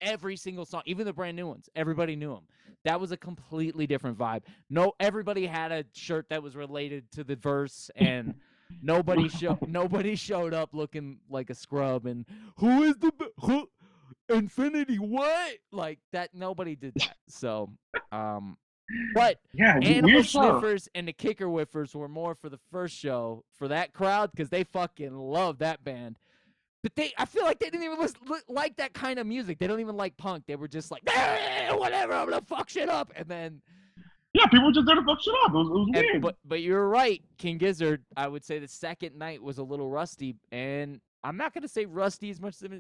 [0.01, 1.69] every single song, even the brand new ones.
[1.75, 2.45] Everybody knew them.
[2.85, 4.43] That was a completely different vibe.
[4.69, 8.35] No, everybody had a shirt that was related to the verse, and
[8.83, 12.05] nobody showed nobody showed up looking like a scrub.
[12.05, 12.27] And
[12.57, 13.69] who is the who?
[14.29, 15.55] Infinity what?
[15.73, 17.17] Like that nobody did that.
[17.29, 17.71] So
[18.13, 18.57] um
[19.15, 20.23] but yeah, Animal.
[20.23, 24.51] Sniffers and the Kicker Whiffers were more for the first show for that crowd because
[24.51, 26.17] they fucking love that band.
[26.83, 29.59] But they, I feel like they didn't even listen, like that kind of music.
[29.59, 30.45] They don't even like punk.
[30.47, 33.11] They were just like, "Eh, whatever, I'm gonna fuck shit up.
[33.17, 33.63] And then,
[34.35, 35.53] Yeah, people were just there to fuck shit up.
[35.53, 36.21] It was, it was and- weird.
[36.23, 38.05] but but you're right, King Gizzard.
[38.19, 41.87] I would say the second night was a little rusty, and I'm not gonna say
[41.87, 42.71] rusty as much as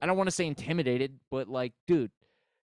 [0.00, 2.10] I don't want to say intimidated, but like, dude,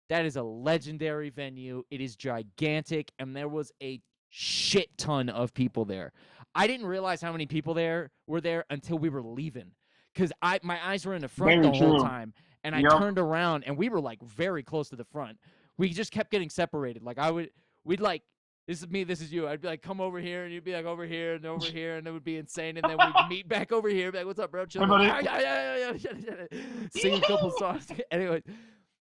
[0.09, 1.84] that is a legendary venue.
[1.91, 6.12] It is gigantic, and there was a shit ton of people there.
[6.55, 9.72] I didn't realize how many people there were there until we were leaving.
[10.14, 12.03] because I my eyes were in the front Very the whole true.
[12.03, 12.32] time,
[12.64, 12.99] and I Yep.
[12.99, 15.39] turned around and we were like very close to the front.
[15.76, 17.03] We just kept getting separated.
[17.03, 17.51] Like I would,
[17.84, 18.22] we'd like.
[18.67, 19.05] This is me.
[19.05, 19.47] This is you.
[19.49, 21.97] I'd be like, come over here, and you'd be like over here and over here,
[21.97, 22.77] and it would be insane.
[22.77, 24.11] And then we'd meet back over here.
[24.11, 24.67] Be like, what's up, bro?
[24.67, 24.87] Chill.
[24.89, 26.59] Like, "Ah, yeah, yeah, yeah, yeah, yeah, yeah."
[26.91, 27.87] Sing a couple songs.
[28.11, 28.43] anyway,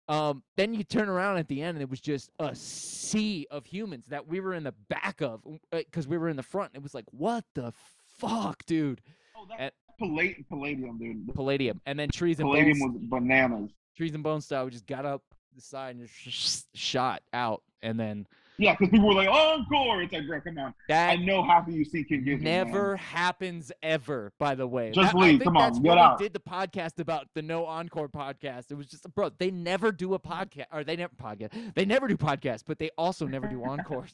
[0.07, 3.66] um, then you turn around at the end, and it was just a sea of
[3.68, 5.41] humans that we were in the back of
[5.72, 6.72] because we were in the front.
[6.74, 7.72] It was like, what the
[8.18, 8.99] fuck, dude?
[9.38, 11.36] Oh, At- that's Palladium, Palladium, dude.
[11.36, 12.93] Palladium, and then trees and Palladium bones.
[12.95, 13.70] was bananas.
[13.95, 14.66] trees and bone style.
[14.66, 15.22] We just got up
[15.55, 18.26] the side and just shot out, and then
[18.58, 20.74] Yeah, because people were like, oh, "Encore!" It's like, bro, come on.
[20.89, 22.41] I know half of you see King man.
[22.43, 24.34] never happens ever.
[24.38, 25.39] By the way, Just That- leave.
[25.41, 26.20] Come on, get out.
[26.20, 28.70] did the podcast about the No Encore podcast.
[28.70, 31.74] It was just, bro, they never do a podcast, or they never podcast.
[31.74, 34.14] They never do podcasts, but they also never do encores.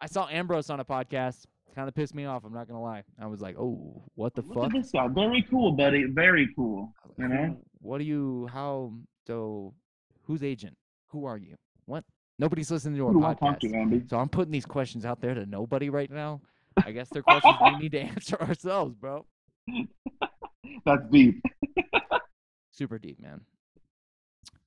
[0.00, 1.44] I saw Ambrose on a podcast.
[1.74, 2.44] Kind of pissed me off.
[2.44, 3.04] I'm not gonna lie.
[3.20, 4.64] I was like, oh, what the Look fuck?
[4.64, 5.06] at this guy.
[5.06, 6.04] Very cool, buddy.
[6.10, 6.92] Very cool.
[7.16, 7.56] You know?
[7.80, 8.48] What do you?
[8.52, 8.94] How?
[9.28, 9.74] So,
[10.24, 10.76] who's agent?
[11.10, 11.54] Who are you?
[11.84, 12.04] What?
[12.40, 13.90] Nobody's listening to our Who do I talk podcast.
[13.90, 14.08] to?
[14.08, 16.40] So I'm putting these questions out there to nobody right now.
[16.82, 19.26] I guess they're questions we need to answer ourselves, bro.
[20.86, 21.42] That's deep.
[22.72, 23.42] Super deep, man.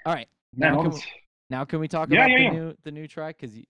[0.06, 1.04] All right, Man, Now can this-
[1.50, 2.50] now can we talk Yeah, about yeah, the yeah.
[2.52, 3.40] new the new track?
[3.40, 3.64] Cause you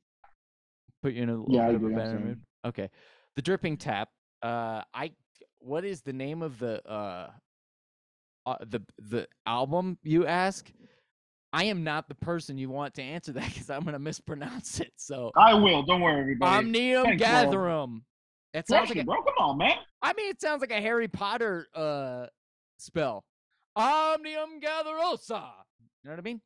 [1.01, 2.41] put you in a little Yeah, bit of a better mood.
[2.65, 2.89] Okay,
[3.37, 4.09] the dripping tap.
[4.41, 5.11] Uh, I
[5.59, 7.31] what is the name of the uh,
[8.45, 9.97] uh the the album?
[10.03, 10.69] You ask.
[11.53, 14.91] I am not the person you want to answer that because I'm gonna mispronounce it.
[14.97, 15.83] So I will.
[15.83, 16.57] Don't worry, everybody.
[16.57, 17.17] Omnium.
[17.17, 18.01] Gatherum.
[18.53, 19.21] That sounds like a, bro.
[19.23, 19.77] Come on, man.
[20.01, 22.25] I mean, it sounds like a Harry Potter uh
[22.77, 23.23] spell.
[23.75, 25.43] Omnium Gatherosa.
[26.03, 26.41] You know what I mean?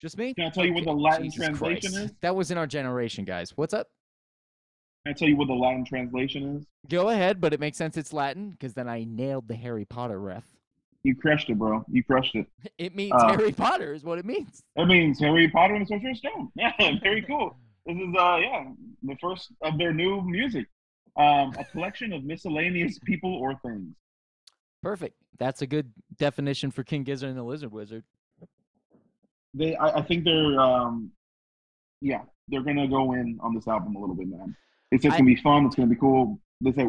[0.00, 0.34] Just me?
[0.34, 2.10] Can I tell you what the Latin Jesus translation Christ.
[2.10, 2.16] is?
[2.20, 3.56] That was in our generation, guys.
[3.56, 3.88] What's up?
[5.04, 6.66] Can I tell you what the Latin translation is?
[6.90, 10.20] Go ahead, but it makes sense it's Latin because then I nailed the Harry Potter
[10.20, 10.44] ref.
[11.06, 11.84] You crushed it, bro.
[11.88, 12.46] You crushed it.
[12.78, 14.64] It means Uh, Harry Potter is what it means.
[14.74, 16.50] That means Harry Potter and the Sorcerer's Stone.
[16.56, 17.56] Yeah, very cool.
[17.86, 18.64] This is uh yeah,
[19.04, 20.66] the first of their new music.
[21.16, 23.94] Um, a collection of miscellaneous people or things.
[24.82, 25.14] Perfect.
[25.38, 28.02] That's a good definition for King Gizzard and the Lizard Wizard.
[29.54, 31.12] They I, I think they're um
[32.00, 34.56] yeah, they're gonna go in on this album a little bit, man.
[34.90, 36.40] It's just I- gonna be fun, it's gonna be cool.
[36.60, 36.86] They say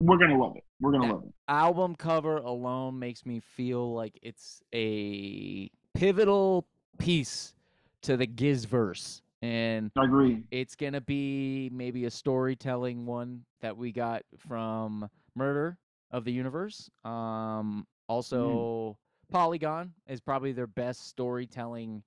[0.00, 0.62] we're gonna love it.
[0.80, 1.32] We're gonna love it.
[1.48, 6.66] album cover alone makes me feel like it's a pivotal
[6.98, 7.54] piece
[8.02, 9.22] to the Gizverse.
[9.42, 10.42] And I agree.
[10.50, 15.78] it's gonna be maybe a storytelling one that we got from Murder
[16.10, 16.90] of the Universe.
[17.04, 18.96] Um, also,
[19.30, 22.02] Polygon is probably their best storytelling.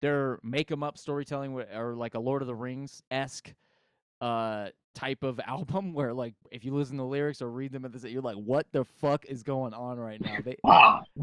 [0.00, 3.54] Their make 'em up storytelling, or like a Lord of the Rings esque
[4.20, 7.84] uh type of album, where like if you listen to the lyrics or read them
[7.84, 10.38] at this, you're like, what the fuck is going on right now?
[10.44, 10.56] They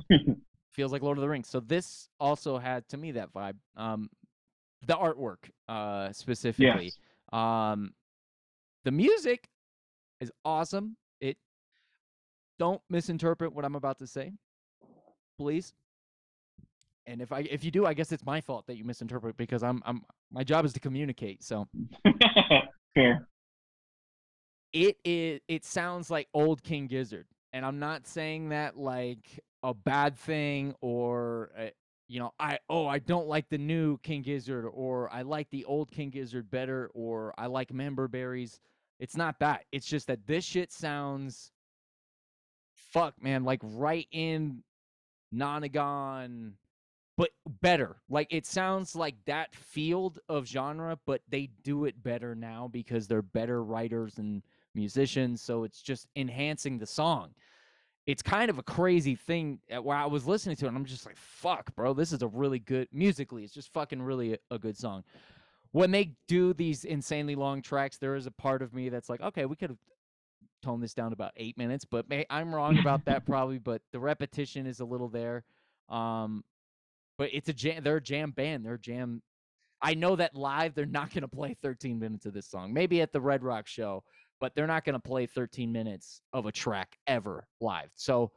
[0.72, 1.50] feels like Lord of the Rings.
[1.50, 3.56] So this also had to me that vibe.
[3.76, 4.10] Um,
[4.88, 6.86] the artwork, uh, specifically.
[6.86, 6.98] yes.
[7.32, 7.94] Um,
[8.84, 9.48] the music
[10.20, 10.98] is awesome.
[11.20, 11.38] It
[12.58, 14.34] don't misinterpret what I'm about to say,
[15.38, 15.74] please.
[17.08, 19.64] And if I if you do, I guess it's my fault that you misinterpret because
[19.64, 21.44] I'm I'm my job is to communicate.
[21.44, 21.68] So
[22.94, 23.28] Fair.
[24.74, 29.74] it is it sounds like old King Gizzard, and I'm not saying that like a
[29.74, 31.68] bad thing or uh,
[32.08, 35.66] you know I oh I don't like the new King Gizzard or I like the
[35.66, 38.60] old King Gizzard better or I like member berries.
[39.00, 39.66] It's not that.
[39.72, 41.52] It's just that this shit sounds
[42.76, 44.64] fuck man like right in
[45.34, 46.54] Nonagon
[47.22, 47.30] but
[47.62, 47.98] better.
[48.10, 53.08] Like it sounds like that field of genre, but they do it better now because
[53.08, 54.42] they're better writers and
[54.74, 55.40] musicians.
[55.40, 57.36] So it's just enhancing the song.
[58.08, 60.84] It's kind of a crazy thing uh, where I was listening to it and I'm
[60.84, 63.44] just like, fuck, bro, this is a really good musically.
[63.44, 65.04] It's just fucking really a, a good song.
[65.74, 69.22] When they do these insanely long tracks, there is a part of me that's like,
[69.22, 69.80] okay, we could have
[70.64, 73.60] toned this down to about eight minutes, but may, I'm wrong about that probably.
[73.60, 75.44] But the repetition is a little there.
[75.88, 76.44] Um,
[77.22, 77.84] but it's a jam.
[77.84, 78.66] They're a jam band.
[78.66, 79.22] They're jam.
[79.80, 82.74] I know that live they're not going to play 13 minutes of this song.
[82.74, 84.04] Maybe at the Red Rock show,
[84.40, 87.92] but they're not going to play 13 minutes of a track ever live.
[87.94, 88.32] So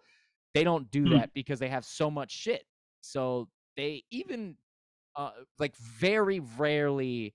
[0.53, 1.13] they don't do Hmm.
[1.13, 2.67] that because they have so much shit.
[3.01, 4.55] So they even
[5.17, 7.35] uh, like very rarely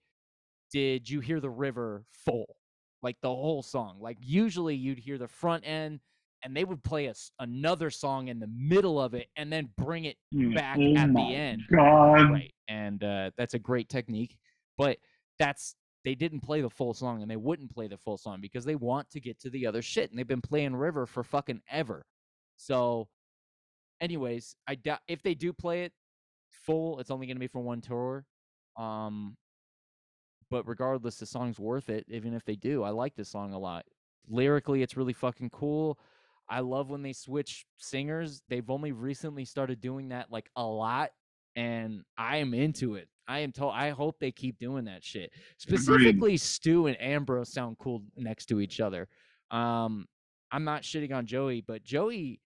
[0.71, 2.57] did you hear the river full,
[3.01, 3.97] like the whole song.
[3.99, 5.99] Like usually you'd hear the front end
[6.43, 10.05] and they would play us another song in the middle of it and then bring
[10.05, 10.17] it
[10.55, 11.61] back Oh at the end.
[11.75, 12.31] God.
[12.31, 14.37] right and uh, that's a great technique
[14.77, 14.97] but
[15.37, 15.75] that's
[16.05, 18.75] they didn't play the full song and they wouldn't play the full song because they
[18.75, 22.05] want to get to the other shit and they've been playing river for fucking ever
[22.57, 23.07] So,
[24.01, 25.91] anyways, I doubt if they do play it
[26.51, 28.25] full, it's only going to be for one tour.
[28.77, 29.35] Um,
[30.49, 32.05] but regardless, the song's worth it.
[32.09, 33.85] Even if they do, I like this song a lot.
[34.29, 35.99] Lyrically, it's really fucking cool.
[36.49, 38.41] I love when they switch singers.
[38.49, 41.11] They've only recently started doing that like a lot,
[41.55, 43.07] and I am into it.
[43.27, 43.73] I am told.
[43.75, 45.31] I hope they keep doing that shit.
[45.57, 49.07] Specifically, Stu and Ambrose sound cool next to each other.
[49.51, 50.07] Um,
[50.51, 52.41] I'm not shitting on Joey, but Joey,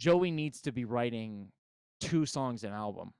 [0.00, 1.52] Joey needs to be writing
[2.00, 3.12] two songs an album,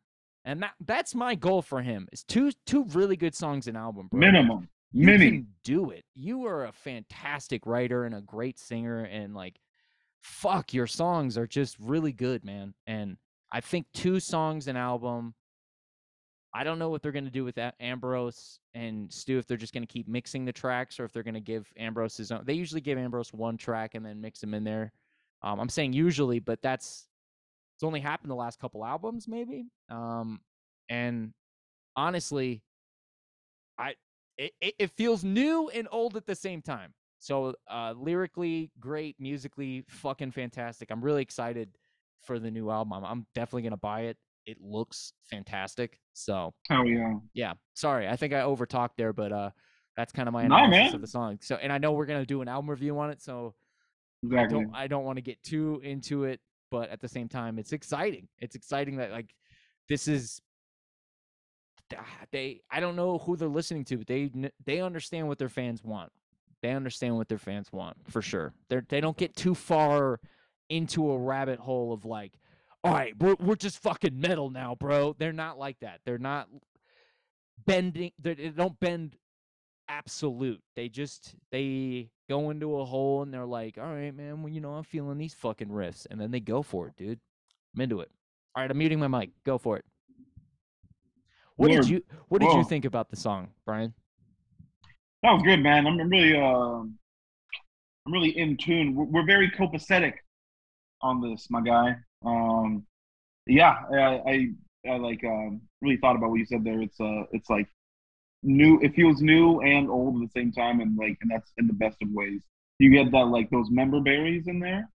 [0.45, 2.09] and that that's my goal for him.
[2.11, 4.19] Is two two really good songs an album, bro.
[4.19, 4.69] Minimum.
[4.93, 6.05] You can do it.
[6.15, 9.61] You are a fantastic writer and a great singer, and like,
[10.21, 12.75] fuck, your songs are just really good, man.
[12.87, 13.17] And
[13.53, 15.35] I think two songs an album.
[16.55, 19.59] I don't know what they're going to do with that Ambrose and Stu if they're
[19.59, 22.33] just going to keep mixing the tracks or if they're going to give Ambrose his
[22.33, 22.43] own.
[22.45, 24.93] They usually give Ambrose one track and then mix them in there.
[25.43, 27.07] Um, I'm saying usually, but that's
[27.77, 29.67] it's only happened the last couple albums, maybe.
[29.91, 30.41] Um,
[30.89, 31.33] and
[31.95, 32.63] honestly,
[33.79, 33.95] I
[34.39, 36.95] it, it, it feels new and old at the same time.
[37.19, 40.91] So uh, lyrically great, musically fucking fantastic.
[40.91, 41.69] I'm really excited
[42.23, 42.93] for the new album.
[42.93, 44.17] I'm, I'm definitely gonna buy it.
[44.47, 45.99] It looks fantastic.
[46.15, 47.15] So Hell yeah.
[47.35, 49.51] yeah, sorry, I think I overtalked there, but uh,
[49.97, 50.95] that's kind of my analysis man.
[50.95, 51.39] of the song.
[51.43, 53.55] So, and I know we're gonna do an album review on it, so
[54.25, 54.65] I Exactly.
[54.65, 57.73] don't I don't want to get too into it, but at the same time, it's
[57.73, 58.29] exciting.
[58.39, 59.35] It's exciting that like
[59.89, 60.41] this is
[61.97, 64.31] Ah, they I don't know who they're listening to, but they
[64.65, 66.13] they understand what their fans want.
[66.63, 68.53] They understand what their fans want for sure.
[68.69, 70.21] They they don't get too far
[70.69, 72.33] into a rabbit hole of like,
[72.85, 75.15] all right, we're we're just fucking metal now, bro.
[75.19, 76.01] They're not like that.
[76.05, 76.49] They're not
[77.65, 78.13] bending.
[78.19, 79.17] They they don't bend
[79.89, 80.61] absolute.
[80.77, 84.43] They just they go into a hole and they're like, all right, man.
[84.43, 87.21] Well, you know, I'm feeling these fucking riffs, and then they go for it, dude.
[87.75, 88.11] I'm into it.
[88.55, 89.31] All right, I'm muting my mic.
[89.45, 89.85] Go for it.
[91.59, 91.83] What Word.
[91.83, 93.93] did you What did you think about the song, Brian?
[95.25, 95.89] That was good, man.
[95.89, 96.93] I'm I'm really, uh, I'm
[98.07, 98.95] really in tune.
[98.95, 100.13] We're, we're very copacetic
[101.03, 101.97] on this, my guy.
[102.25, 102.87] Um,
[103.49, 104.49] yeah, I, I,
[104.89, 106.81] I like um, really thought about what you said there.
[106.81, 107.67] It's uh, it's like
[108.45, 108.79] new.
[108.81, 111.73] It feels new and old at the same time, and like, and that's in the
[111.73, 112.41] best of ways.
[112.79, 114.89] You get that like those member berries in there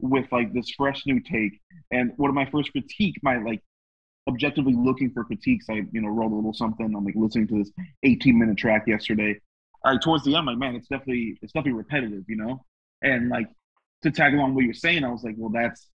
[0.00, 1.62] with like this fresh new take.
[1.90, 3.62] And one of my first critique, my like
[4.28, 6.86] objectively looking for critiques, I you know wrote a little something.
[6.94, 7.70] I'm like listening to this
[8.02, 9.38] 18 minute track yesterday.
[9.84, 12.64] All right, towards the end, I'm like, man, it's definitely it's definitely repetitive, you know.
[13.02, 13.48] And like
[14.02, 15.88] to tag along what you're saying, I was like, well, that's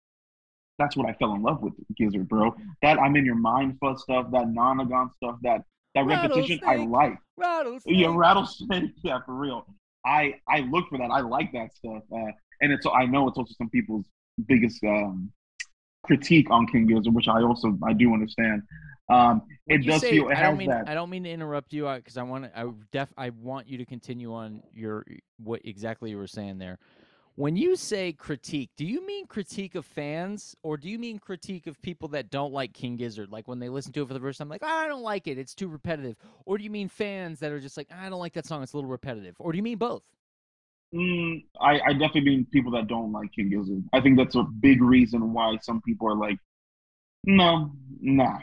[0.78, 2.54] that's what I fell in love with Gizzard, bro.
[2.82, 5.62] That I'm in your mind fuzz stuff, that nonagon stuff, that
[5.94, 7.16] that repetition, I like.
[7.36, 7.96] Rattlesnake.
[7.96, 8.90] Yeah, rattlesnake.
[9.02, 9.66] Yeah, for real.
[10.04, 11.10] I I look for that.
[11.10, 12.02] I like that stuff.
[12.12, 14.06] Uh, and it's I know it's also some people's
[14.46, 15.32] biggest um,
[16.06, 18.62] critique on King Gizzard, which I also I do understand.
[19.08, 20.88] Um, it does say- feel it I don't mean that.
[20.88, 22.58] I don't mean to interrupt you because I want to.
[22.58, 25.04] I def I want you to continue on your
[25.42, 26.78] what exactly you were saying there.
[27.36, 31.66] When you say critique, do you mean critique of fans or do you mean critique
[31.66, 33.30] of people that don't like King Gizzard?
[33.30, 35.28] Like when they listen to it for the first time, like "Ah, I don't like
[35.28, 36.16] it, it's too repetitive.
[36.46, 38.72] Or do you mean fans that are just like I don't like that song, it's
[38.72, 39.36] a little repetitive?
[39.38, 40.02] Or do you mean both?
[40.94, 43.82] Mm, I, I definitely mean people that don't like King Gizzard.
[43.92, 46.38] I think that's a big reason why some people are like,
[47.24, 48.38] no, nah,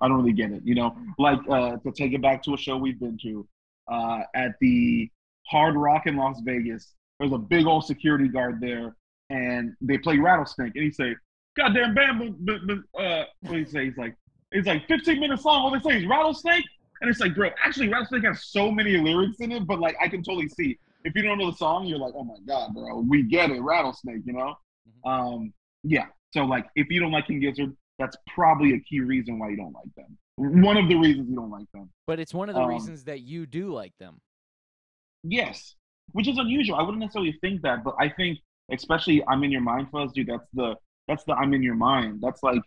[0.00, 0.62] I don't really get it.
[0.64, 3.46] You know, like uh, to take it back to a show we've been to
[3.88, 5.10] uh, at the
[5.46, 6.94] Hard Rock in Las Vegas.
[7.20, 8.96] There's a big old security guard there,
[9.30, 11.14] and they play Rattlesnake, and he say,
[11.56, 13.84] "Goddamn bam!" But, but, uh, what do he say?
[13.86, 14.16] He's like,
[14.52, 15.62] it's like 15 minutes long.
[15.62, 16.64] All they say is Rattlesnake,
[17.02, 20.08] and it's like, bro, actually, Rattlesnake has so many lyrics in it, but like I
[20.08, 23.00] can totally see if you don't know the song, you're like, oh my god, bro,
[23.08, 24.54] we get it, Rattlesnake, you know?
[25.06, 25.10] Mhm.
[25.10, 25.52] Um,
[25.82, 26.06] yeah.
[26.32, 29.56] So like, if you don't like King Gizzard, that's probably a key reason why you
[29.56, 30.18] don't like them.
[30.36, 31.90] One of the reasons you don't like them.
[32.08, 34.20] But it's one of the Um, reasons that you do like them.
[35.22, 35.76] Yes,
[36.12, 36.76] which is unusual.
[36.76, 38.38] I wouldn't necessarily think that, but I think,
[38.70, 40.26] especially I'm in your mind fuzz, dude.
[40.26, 40.74] That's the
[41.06, 42.20] that's the I'm in your mind.
[42.20, 42.62] That's like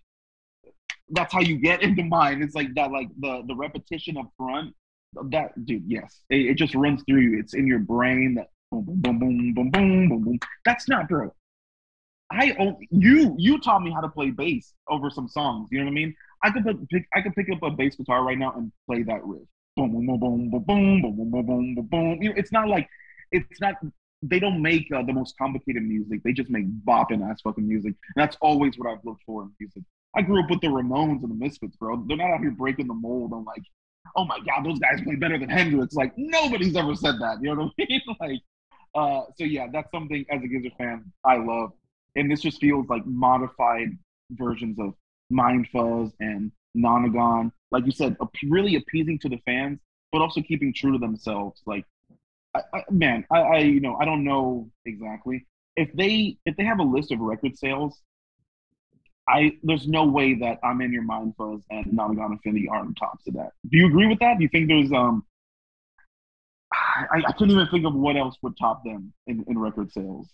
[1.09, 2.41] that's how you get into mind.
[2.41, 4.73] It's like that, like the the repetition up front.
[5.13, 7.39] That dude, yes, it, it just runs through you.
[7.39, 8.35] It's in your brain.
[8.35, 10.39] That boom, boom, boom, boom, boom, boom, boom, boom.
[10.65, 11.33] That's not, bro.
[12.31, 13.35] I own you.
[13.37, 15.69] You taught me how to play bass over some songs.
[15.71, 16.15] You know what I mean?
[16.43, 17.07] I could pick.
[17.15, 19.43] I could pick up a bass guitar right now and play that riff.
[19.77, 22.21] Boom, boom, boom, boom, boom, boom, boom, boom, boom, boom, boom, boom.
[22.21, 22.89] You know, it's not like
[23.31, 23.75] it's not.
[24.23, 26.21] They don't make uh, the most complicated music.
[26.23, 27.93] They just make bopping ass fucking music.
[28.15, 29.83] And that's always what I've looked for in music.
[30.15, 32.03] I grew up with the Ramones and the Misfits, bro.
[32.07, 33.61] They're not out here breaking the mold on like,
[34.15, 35.93] oh my god, those guys play better than Hendrix.
[35.95, 37.37] Like nobody's ever said that.
[37.41, 38.01] You know what I mean?
[38.19, 38.41] like,
[38.95, 41.71] uh, so yeah, that's something as a Gizzard fan I love.
[42.15, 43.89] and this just feels like modified
[44.31, 44.93] versions of
[45.29, 47.51] Mind Fuzz and Nonagon.
[47.71, 48.15] Like you said,
[48.49, 49.79] really appeasing to the fans,
[50.11, 51.61] but also keeping true to themselves.
[51.65, 51.85] Like,
[52.55, 55.45] I, I, man, I, I you know I don't know exactly
[55.75, 58.01] if they if they have a list of record sales.
[59.27, 63.27] I there's no way that I'm in your Mind Fuzz and Nonagon Infinity aren't tops
[63.27, 63.51] of that.
[63.69, 64.37] Do you agree with that?
[64.37, 65.25] Do you think there's um
[66.73, 70.27] I, I can't even think of what else would top them in, in record sales.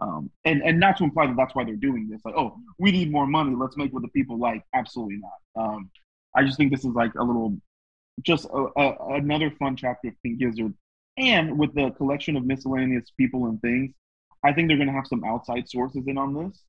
[0.00, 2.20] Um, and and not to imply that that's why they're doing this.
[2.24, 3.54] Like, oh, we need more money.
[3.54, 4.62] Let's make what the people like.
[4.74, 5.64] Absolutely not.
[5.64, 5.90] Um,
[6.34, 7.56] I just think this is like a little,
[8.22, 10.74] just a, a, another fun chapter of King Gizzard.
[11.16, 13.92] And with the collection of miscellaneous people and things,
[14.44, 16.60] I think they're going to have some outside sources in on this.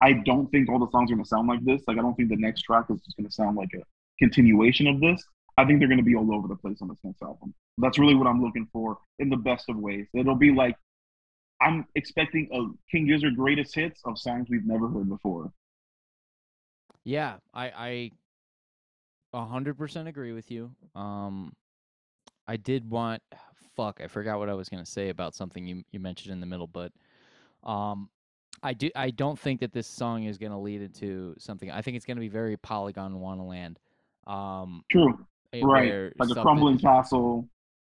[0.00, 1.82] I don't think all the songs are going to sound like this.
[1.86, 3.82] Like, I don't think the next track is just going to sound like a
[4.18, 5.22] continuation of this.
[5.58, 7.52] I think they're going to be all over the place on this next album.
[7.78, 10.06] That's really what I'm looking for in the best of ways.
[10.14, 10.74] It'll be like
[11.60, 15.52] I'm expecting a King Gizzard greatest hits of songs we've never heard before.
[17.04, 18.10] Yeah, I I
[19.32, 20.70] a hundred percent agree with you.
[20.94, 21.52] Um,
[22.48, 23.22] I did want
[23.76, 26.46] fuck, I forgot what I was gonna say about something you you mentioned in the
[26.46, 26.92] middle, but
[27.62, 28.08] um,
[28.62, 31.70] I do I don't think that this song is gonna lead into something.
[31.70, 33.76] I think it's gonna be very Polygondwanaland.
[34.26, 35.18] Um, True,
[35.52, 36.12] eh, right?
[36.18, 37.48] Like a crumbling castle.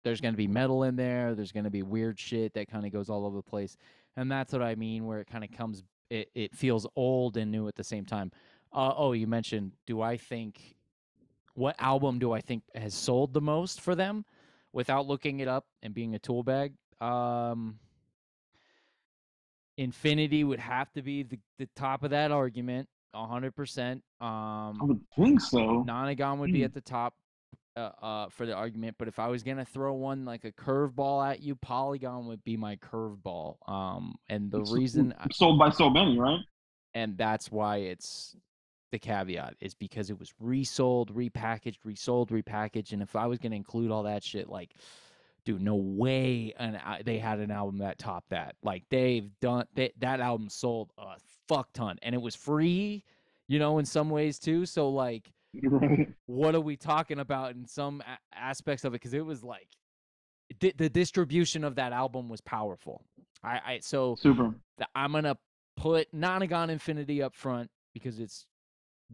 [0.05, 2.85] there's going to be metal in there there's going to be weird shit that kind
[2.87, 3.77] of goes all over the place
[4.17, 7.51] and that's what i mean where it kind of comes it, it feels old and
[7.51, 8.31] new at the same time
[8.73, 10.77] uh, oh you mentioned do i think
[11.55, 14.25] what album do i think has sold the most for them
[14.73, 17.79] without looking it up and being a tool bag um
[19.83, 25.01] infinity would have to be the, the top of that argument 100% I um would
[25.17, 25.85] think so.
[25.87, 26.65] Nonagon would be Hmm.
[26.65, 27.15] at the top
[27.77, 31.27] uh, uh, for the argument, but if I was gonna throw one like a curveball
[31.31, 33.57] at you, Polygon would be my curveball.
[33.69, 36.41] Um, and the It's reason, I- sold by so many, right?
[36.95, 38.37] and that's why it's
[38.93, 43.57] the caveat is because it was resold, repackaged, resold, repackaged, and if I was gonna
[43.57, 44.75] include all that shit, like,
[45.45, 48.57] dude, no way, and they had an album that topped that.
[48.63, 51.17] Like they've done they, that album sold a
[51.49, 53.05] fuck ton, and it was free,
[53.49, 54.67] you know, in some ways too.
[54.67, 55.33] So like
[55.63, 56.09] Right.
[56.27, 59.69] what are we talking about in some a- aspects of it because it was like
[60.61, 63.05] di- the distribution of that album was powerful
[63.45, 64.55] i i so Super.
[64.95, 65.37] i'm gonna
[65.77, 68.47] put nonagon infinity up front because it's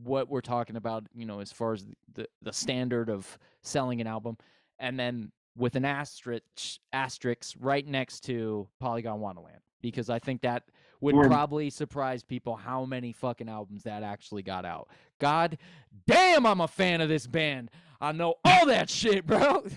[0.04, 4.06] what we're talking about you know as far as the the standard of selling an
[4.06, 4.36] album
[4.78, 10.64] and then with an asterisk asterisk right next to polygondwanaland because i think that
[11.00, 14.88] would probably surprise people how many fucking albums that actually got out
[15.20, 15.58] god
[16.06, 19.64] damn i'm a fan of this band i know all that shit bro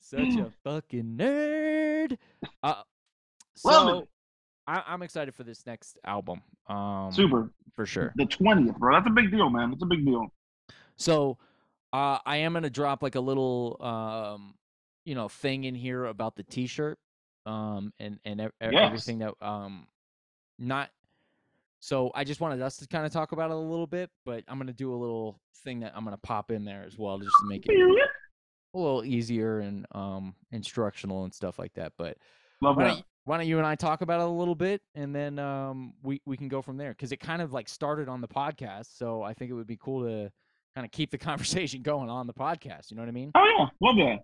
[0.00, 2.16] such a fucking nerd
[2.62, 2.82] uh
[3.56, 4.06] so.
[4.68, 7.50] I, i'm excited for this next album um Super.
[7.74, 8.94] for sure The twentieth, bro.
[8.94, 9.70] That's a big deal, man.
[9.70, 10.26] That's a big deal.
[10.96, 11.38] So
[11.92, 14.54] uh, I am gonna drop like a little um,
[15.04, 16.98] you know thing in here about the T-shirt
[17.46, 18.74] um, and and ev- Yes.
[18.84, 19.86] everything that um,
[20.58, 20.90] not.
[21.80, 24.42] So I just wanted us to kind of talk about it a little bit, but
[24.48, 27.36] I'm gonna do a little thing that I'm gonna pop in there as well, just
[27.40, 27.76] to make it
[28.74, 31.92] a little easier and um, instructional and stuff like that.
[31.96, 32.18] But
[32.60, 32.88] Love why that.
[32.88, 35.38] don't, you, why don't you and I talk about it a little bit, and then
[35.38, 38.28] um, we we can go from there because it kind of like started on the
[38.28, 40.32] podcast, so I think it would be cool to
[40.76, 42.90] kind of keep the conversation going on the podcast.
[42.90, 43.32] You know what I mean?
[43.34, 44.18] Oh yeah, love that.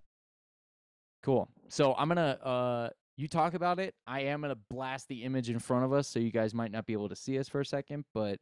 [1.23, 1.49] Cool.
[1.69, 3.95] So I'm gonna uh, you talk about it.
[4.07, 6.85] I am gonna blast the image in front of us, so you guys might not
[6.85, 8.39] be able to see us for a second, but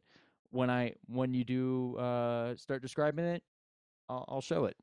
[0.50, 3.42] when I when you do uh, start describing it,
[4.08, 4.76] I'll, I'll show it.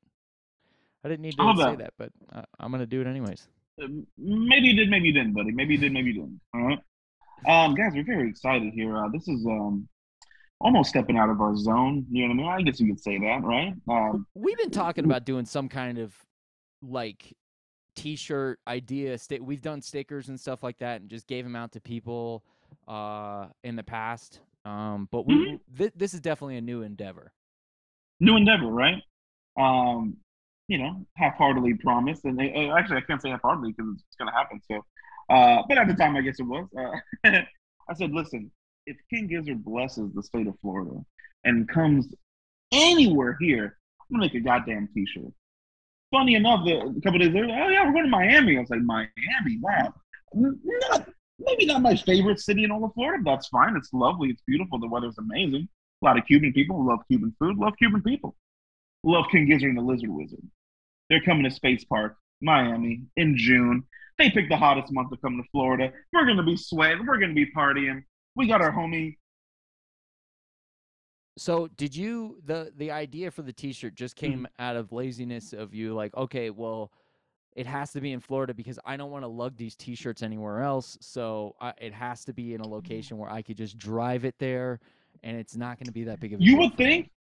[1.04, 1.94] I didn't need to say that.
[1.98, 3.48] but uh, I'm gonna do it anyways.
[3.82, 5.52] Uh, Maybe you did, maybe you didn't, buddy.
[5.52, 6.42] Maybe you did, maybe you didn't.
[6.54, 6.80] All right.
[7.48, 8.98] Um, guys, we're very excited here.
[8.98, 9.88] Uh, this is um
[10.62, 12.06] almost stepping out of our zone.
[12.12, 12.60] You know what I mean?
[12.60, 13.74] I guess you could say that, right?
[13.90, 16.14] Um, We've been talking about doing some kind of
[16.82, 17.34] like
[17.96, 19.18] t-shirt idea.
[19.42, 22.44] We've done stickers and stuff like that, and just gave them out to people
[22.88, 24.42] uh, in the past.
[24.66, 27.32] Um, but we thi- this is definitely a new endeavor.
[28.20, 29.02] new endeavor, right?
[29.58, 30.18] Um,
[30.68, 34.30] you know, half-heartedly promised, and they, uh, actually, I can't say half-heartedly because it's going
[34.32, 34.60] to happen.
[34.70, 34.84] So,
[35.34, 36.68] uh, but at the time, I guess it was.
[36.78, 37.30] Uh,
[37.90, 38.52] I said, listen,
[38.90, 41.00] if King Gizzard blesses the state of Florida
[41.44, 42.08] and comes
[42.72, 45.32] anywhere here, I'm gonna make a goddamn T-shirt.
[46.12, 48.58] Funny enough, a couple days later, oh yeah, we're going to Miami.
[48.58, 49.94] I was like, Miami, wow.
[50.34, 53.22] Not, maybe not my favorite city in all of Florida.
[53.24, 53.78] That's fine.
[53.78, 54.30] It's lovely.
[54.30, 54.80] It's beautiful.
[54.80, 55.70] The weather's amazing.
[56.02, 57.58] A lot of Cuban people love Cuban food.
[57.58, 58.36] Love Cuban people.
[59.04, 60.42] Love King Gizzard and the Lizard Wizard.
[61.12, 63.84] They're coming to Space Park, Miami, in June.
[64.18, 65.94] They picked the hottest month to come to Florida.
[66.12, 67.06] We're gonna be sweating.
[67.06, 68.04] We're gonna be partying.
[68.40, 69.18] We got our homie.
[71.38, 74.42] So did you the the idea for the T-shirt just Mm-hmm.
[74.42, 76.92] came out of laziness of you like okay well
[77.56, 80.62] it has to be in Florida because I don't want to lug these T-shirts anywhere
[80.62, 83.02] else so I, it has to be in a Mm-hmm.
[83.02, 84.80] location where I could just drive it there
[85.24, 86.78] and it's not going to be that big of a You would me.
[86.78, 87.12] think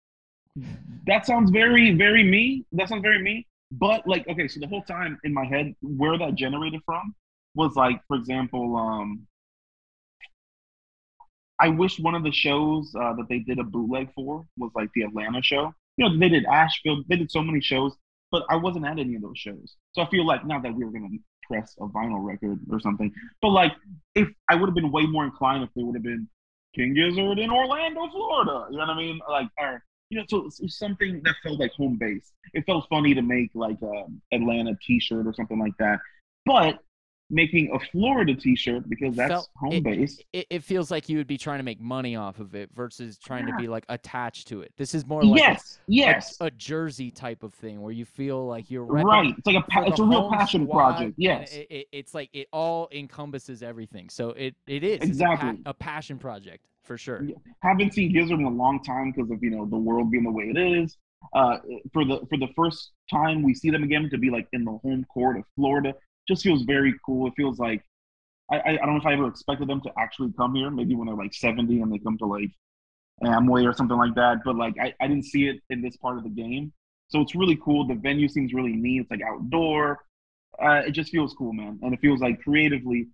[1.06, 2.66] that sounds very, very me.
[2.72, 3.46] That sounds very me.
[3.72, 7.14] But like, okay, so the whole time in my head, where that generated from
[7.54, 9.27] was like, for example, um,
[11.60, 14.90] I wish one of the shows uh, that they did a bootleg for was like
[14.94, 15.74] the Atlanta show.
[15.96, 17.92] You know, they did Asheville, they did so many shows,
[18.30, 19.76] but I wasn't at any of those shows.
[19.92, 21.08] So I feel like not that we were gonna
[21.48, 23.72] press a vinyl record or something, but like
[24.14, 26.28] if I would have been way more inclined if they would have been
[26.74, 28.66] King Gizzard in Orlando, Florida.
[28.70, 29.20] You know what I mean?
[29.28, 32.32] Like, or you know, so something that felt like home base.
[32.54, 34.04] It felt funny to make like a
[34.34, 35.98] Atlanta T-shirt or something like that,
[36.46, 36.78] but
[37.30, 40.20] making a Florida T-shirt because that's Felt- home it- base.
[40.32, 43.18] it, it feels like you would be trying to make money off of it versus
[43.18, 44.72] trying to be like attached to it.
[44.76, 48.46] This is more like Yes, a, yes, a jersey type of thing where you feel
[48.46, 49.34] like you're right.
[49.36, 51.14] It's like a pa- it's a real passion project.
[51.18, 54.08] Yes, it, it, it's like it all encompasses everything.
[54.08, 55.62] So it it is It's a pa- Exactly.
[55.66, 57.22] a, passion project for sure.
[57.24, 57.34] Yeah.
[57.62, 60.30] haven't seen Gizzard in a long time because of you know the world being the
[60.30, 60.96] way it is.
[61.34, 61.58] Uh,
[61.92, 64.78] for the for the first time we see them again to be like in the
[64.82, 65.92] home court of Florida
[66.28, 67.26] just feels very cool.
[67.26, 67.82] It feels like
[68.50, 70.70] I, I, I don't know if I ever expected them to actually come here.
[70.70, 72.50] Maybe when they're like 70 and they come to like
[73.22, 74.38] Amway or something like that.
[74.44, 76.72] But like I, I didn't see it in this part of the game.
[77.08, 77.86] So it's really cool.
[77.86, 79.02] The venue seems really neat.
[79.02, 79.98] It's like outdoor.
[80.62, 81.78] Uh, it just feels cool, man.
[81.82, 83.08] And it feels like creatively,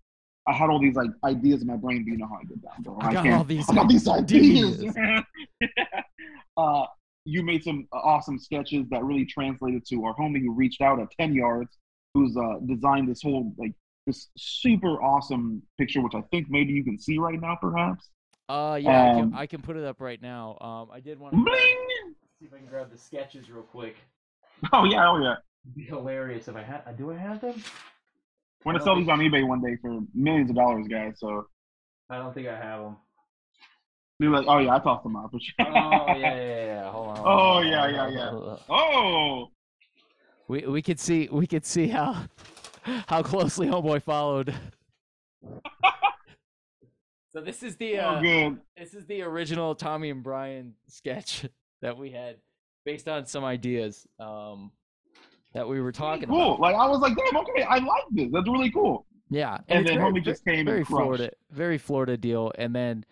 [0.47, 2.63] I had all these like ideas in my brain, but you know how I get
[2.63, 2.99] down, bro.
[3.01, 4.81] I got all these I got these ideas.
[4.81, 5.25] ideas.
[6.57, 6.87] uh,
[7.25, 11.09] you made some awesome sketches that really translated to our homie who reached out at
[11.19, 11.79] 10 yards,
[12.15, 13.73] who's uh, designed this whole like
[14.07, 18.11] this super awesome picture, which I think maybe you can see right now, perhaps.
[18.49, 20.59] Uh yeah, I, Um, can, I can put it up right now.
[20.61, 21.79] Um, I did want to Bling!
[22.39, 23.97] see if I can grab the sketches real quick.
[24.73, 25.37] Oh yeah, oh yeah.
[25.65, 26.97] It'd be hilarious if I had.
[26.97, 27.63] Do I have them?
[28.65, 31.19] We're gonna sell these on eBay one day for millions of dollars, guys.
[31.19, 31.47] So
[32.11, 32.97] I don't think I have them.
[34.21, 35.67] be like, oh yeah, I tossed them out for sure.
[35.67, 36.91] Oh yeah, yeah, yeah, yeah.
[36.91, 37.17] Hold on.
[37.17, 38.31] hold Oh, yeah, yeah, yeah.
[38.69, 39.51] oh,
[40.49, 42.25] We we could see we could see how
[43.07, 44.55] how closely Homeboy followed.
[47.33, 51.47] so this is the uh, oh this is the original Tommy and Brian sketch
[51.83, 52.37] that we had
[52.85, 54.71] based on some ideas um
[55.55, 56.55] that we were talking cool.
[56.55, 56.61] about.
[56.61, 58.29] Like I was like, damn, okay, I like this.
[58.33, 59.07] That's really cool.
[59.31, 61.01] Yeah, And, it's then very- homie just came very and crushed.
[61.03, 62.51] Florida, very Florida deal.
[62.59, 63.05] And then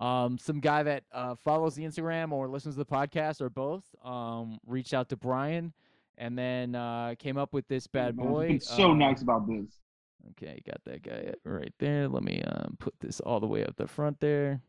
[0.00, 3.84] um, some guy that uh, follows the Instagram or listens to the podcast or both
[4.02, 5.72] um, reached out to Brian
[6.18, 8.58] and then uh, came up with this bad boy.
[8.60, 9.78] So uh, nice about this.
[10.30, 12.08] Okay, got that guy right there.
[12.08, 14.60] Let me um, put this all the way up the front there.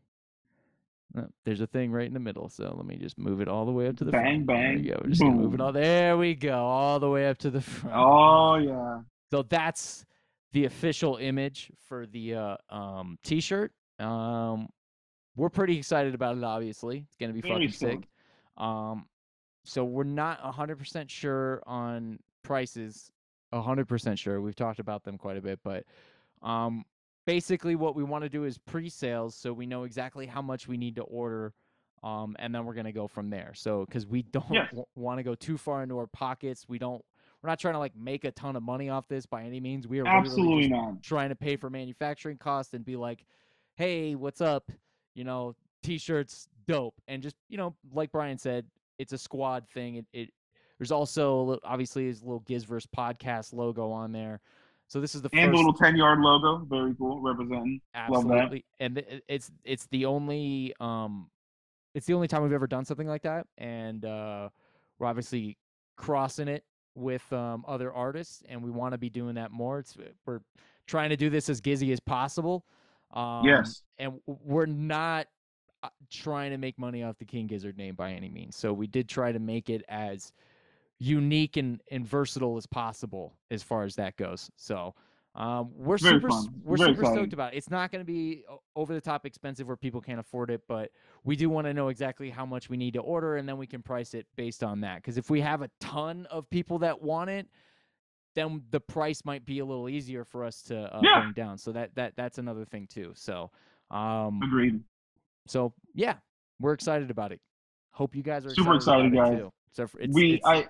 [1.16, 3.64] Uh, there's a thing right in the middle, so let me just move it all
[3.64, 4.46] the way up to the Bang, front.
[4.46, 5.00] Bang, go.
[5.00, 5.70] We're just gonna move it all.
[5.70, 7.94] There we go, all the way up to the front.
[7.96, 9.00] Oh yeah.
[9.30, 10.04] So that's
[10.52, 13.72] the official image for the uh, um, t-shirt.
[14.00, 14.68] Um,
[15.36, 16.42] we're pretty excited about it.
[16.42, 18.08] Obviously, it's gonna be Very fucking sick.
[18.56, 19.06] Um,
[19.64, 23.10] so we're not hundred percent sure on prices.
[23.52, 24.40] hundred percent sure.
[24.40, 25.84] We've talked about them quite a bit, but
[26.42, 26.84] um,
[27.26, 30.76] basically what we want to do is pre-sales, so we know exactly how much we
[30.76, 31.54] need to order.
[32.02, 33.52] Um, and then we're gonna go from there.
[33.54, 34.84] So, because we don't Yes.
[34.94, 37.02] want to go too far into our pockets, we don't.
[37.42, 39.86] We're not trying to like make a ton of money off this by any means.
[39.88, 41.02] We are Absolutely not.
[41.02, 43.24] trying to pay for manufacturing costs and be like,
[43.76, 44.70] hey, what's up?
[45.14, 46.94] You know, t-shirts, dope.
[47.06, 48.66] And just, you know, like Brian said,
[48.98, 49.96] it's a squad thing.
[49.96, 50.30] It, it
[50.78, 54.40] there's also obviously his little Gizverse podcast logo on there.
[54.88, 57.80] So this is the And the little ten yard logo, very cool, representing.
[58.08, 58.34] Love that.
[58.34, 61.30] absolutely and it's it's the only um
[61.94, 64.48] it's the only time we've ever done something like that and uh
[64.98, 65.56] we're obviously
[65.96, 66.64] crossing it
[66.96, 70.40] with um other artists and we want to be doing that more it's we're
[70.86, 72.66] trying to do this as gizzy as possible
[73.12, 73.82] um Yes.
[73.98, 75.30] and we're not uh,
[76.10, 79.08] trying to make money off the king gizzard name by any means so we did
[79.08, 80.32] try to make it as
[80.98, 84.94] unique and, and versatile as possible as far as that goes so
[85.36, 86.48] um, we're Very super fun.
[86.62, 87.22] we're Very super exciting.
[87.22, 87.56] stoked about it.
[87.56, 88.44] It's not going to be
[88.76, 90.92] over the top expensive where people can't afford it, but
[91.24, 93.66] we do want to know exactly how much we need to order, and then we
[93.66, 94.98] can price it based on that.
[95.02, 97.48] Because if we have a ton of people that want it,
[98.36, 101.22] then the price might be a little easier for us to uh, Yeah.
[101.22, 101.58] bring down.
[101.58, 103.10] So that that that's another thing too.
[103.16, 103.50] So,
[103.90, 104.80] um, Agreed.
[105.46, 106.14] So yeah,
[106.60, 107.40] we're excited about it.
[107.92, 109.38] Hope you guys are Super excited, excited, about guys.
[109.38, 109.52] It too.
[109.72, 110.68] So it's, we it's- I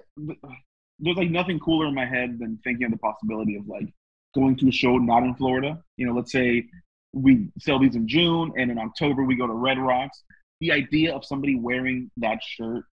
[1.00, 3.92] there's like nothing cooler in my head than thinking of the possibility of like
[4.34, 5.82] going to a show not in Florida.
[5.96, 6.66] You know, let's say
[7.12, 10.22] we sell these in June and in October we go to Red Rocks.
[10.60, 12.84] The idea of somebody wearing that shirt,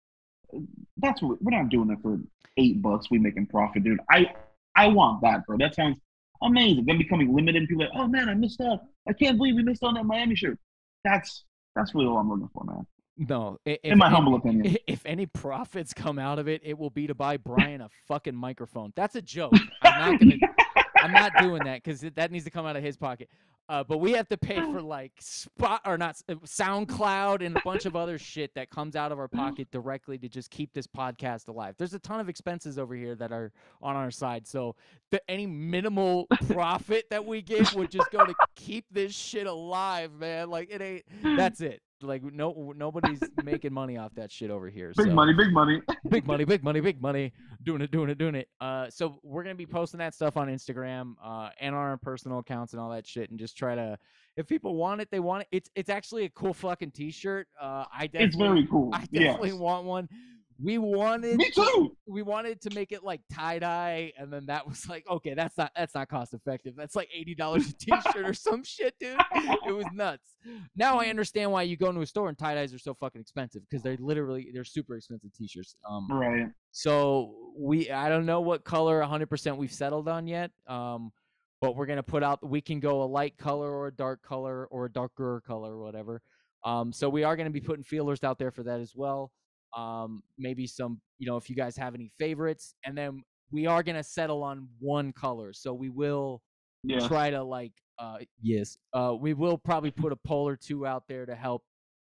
[0.97, 2.19] that's what we're not doing it for
[2.57, 3.11] eight bucks.
[3.11, 4.01] We making profit, dude.
[4.11, 4.33] I
[4.75, 5.59] I want that, bro.
[5.59, 5.99] That sounds
[6.43, 6.87] amazing.
[6.87, 8.81] Then becoming limited, and people like, oh man, I missed out.
[9.09, 10.59] I can't believe we missed on that Miami shirt.
[11.05, 11.45] That's
[11.75, 12.87] that's really all I'm looking for, man.
[13.17, 14.77] No, if, In my if- humble opinion.
[14.87, 18.35] If any profits come out of it, it will be to buy Brian a fucking
[18.35, 18.93] microphone.
[18.97, 19.53] That's a joke.
[19.83, 20.37] I'm not gonna.
[21.03, 23.29] I'm not doing that because that needs to come out of his pocket.
[23.69, 27.61] Uh, but we have to pay for like spot or not uh, SoundCloud and a
[27.65, 30.87] bunch of other shit that comes out of our pocket directly to just keep this
[30.87, 31.75] podcast alive.
[31.79, 34.47] There's a ton of expenses over here that are on our side.
[34.47, 34.75] So
[35.11, 40.13] the, any minimal profit that we get would just go to keep this shit alive,
[40.13, 40.51] man.
[40.51, 41.05] Like it ain't.
[41.37, 41.81] That's it.
[42.03, 44.93] Like no nobody's making money off that shit over here.
[44.97, 45.81] Big so money, big money.
[46.09, 47.33] big money, big money, big money.
[47.63, 48.49] Doing it, doing it, doing it.
[48.61, 52.39] Uh, so we're gonna be posting that stuff on Instagram, uh, and on our personal
[52.39, 53.99] accounts and all that shit, and just try to.
[54.37, 55.49] If people want it, they want it.
[55.53, 57.49] It's it's actually a cool fucking t-shirt.
[57.61, 58.91] Uh, I definitely, It's very cool.
[58.95, 59.25] I Yes.
[59.25, 60.09] definitely want one.
[60.63, 61.97] We wanted Me too.
[62.07, 65.57] we wanted to make it like tie dye, and then that was like, okay, that's
[65.57, 66.75] not that's not cost effective.
[66.77, 69.19] That's like eighty dollars a t-shirt or some shit, dude.
[69.67, 70.37] It was nuts.
[70.77, 73.21] Now I understand why you go into a store and tie dyes are so fucking
[73.21, 75.77] expensive because they're literally they're super expensive t-shirts.
[75.89, 76.49] Um, Right.
[76.73, 80.51] so we I don't know what color 100% we've settled on yet.
[80.67, 81.11] Um,
[81.61, 84.67] but we're gonna put out we can go a light color or a dark color
[84.71, 86.21] or a darker color or whatever.
[86.65, 89.31] Um, so we are gonna be putting feelers out there for that as well.
[89.77, 93.83] Um, maybe some you know if you guys have any favorites, and then we are
[93.83, 95.53] gonna settle on one color.
[95.53, 96.43] So we will
[96.83, 97.07] Yeah.
[97.07, 101.05] try to like uh yes uh we will probably put a poll or two out
[101.09, 101.63] there to help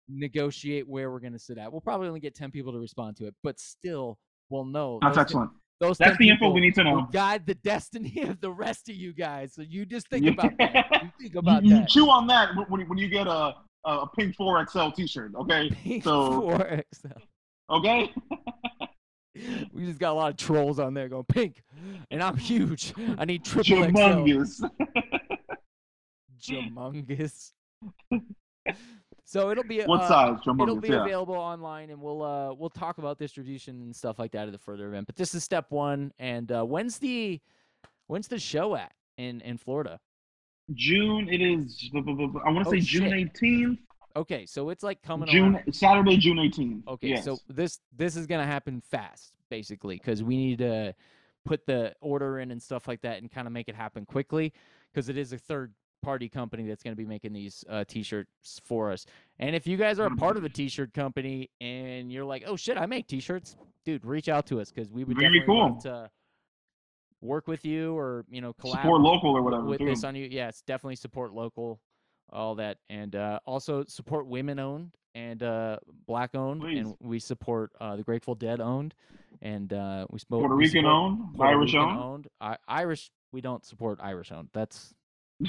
[0.09, 3.25] negotiate where we're gonna sit at we'll probably only get 10 people to respond to
[3.27, 4.17] it but still
[4.49, 5.51] we'll know That's excellent.
[5.79, 7.07] those That's the info we need to know.
[7.11, 10.73] guide the destiny of the rest of you guys so you just think about that
[11.03, 13.55] you think You, about you that chew on that when- when, when you get a
[13.85, 15.69] a pink 4XL t-shirt, okay?
[15.69, 17.21] Pink so- 4XL.
[17.69, 18.13] Okay?
[19.73, 21.61] we just got a lot of trolls on there going pink
[22.09, 23.91] and i'm huge i need triple XL.
[23.91, 24.67] Humongous.
[26.41, 27.51] Jumungus.
[29.25, 30.39] so it'll be What uh, size?
[30.47, 31.03] it'll be yeah.
[31.03, 34.57] available online and we'll uh we'll talk about distribution and stuff like that at the
[34.57, 37.39] further event but this is step one and uh when's the
[38.07, 39.99] when's the show at in in florida
[40.73, 41.99] June, it is, I
[42.51, 43.33] want to Oh, say June shit.
[43.41, 43.77] 18th.
[44.17, 45.73] Okay so it's like coming June, around.
[45.73, 46.87] Saturday, June 18th.
[46.87, 47.23] okay yes.
[47.25, 50.93] so this this is gonna happen fast basically because we need to
[51.45, 54.51] put the order in and stuff like that and kind of make it happen quickly
[54.91, 58.61] because it is a third party company that's going to be making these uh, t-shirts
[58.63, 59.05] for us
[59.39, 62.55] and if you guys are a part of a t-shirt company and you're like oh
[62.55, 65.81] shit i make t-shirts dude reach out to us because we would Very definitely cool.
[65.81, 66.09] to
[67.21, 69.85] work with you or you know collab Support local or whatever, with too.
[69.85, 71.79] this on you yes definitely support local
[72.31, 77.71] all that and uh, also support women owned and uh, black owned and we support
[77.79, 78.93] uh, the grateful dead owned
[79.41, 81.99] and uh, we support Puerto Rican support owned, Puerto Irish Rican owned.
[81.99, 84.93] owned I- irish we don't support irish owned that's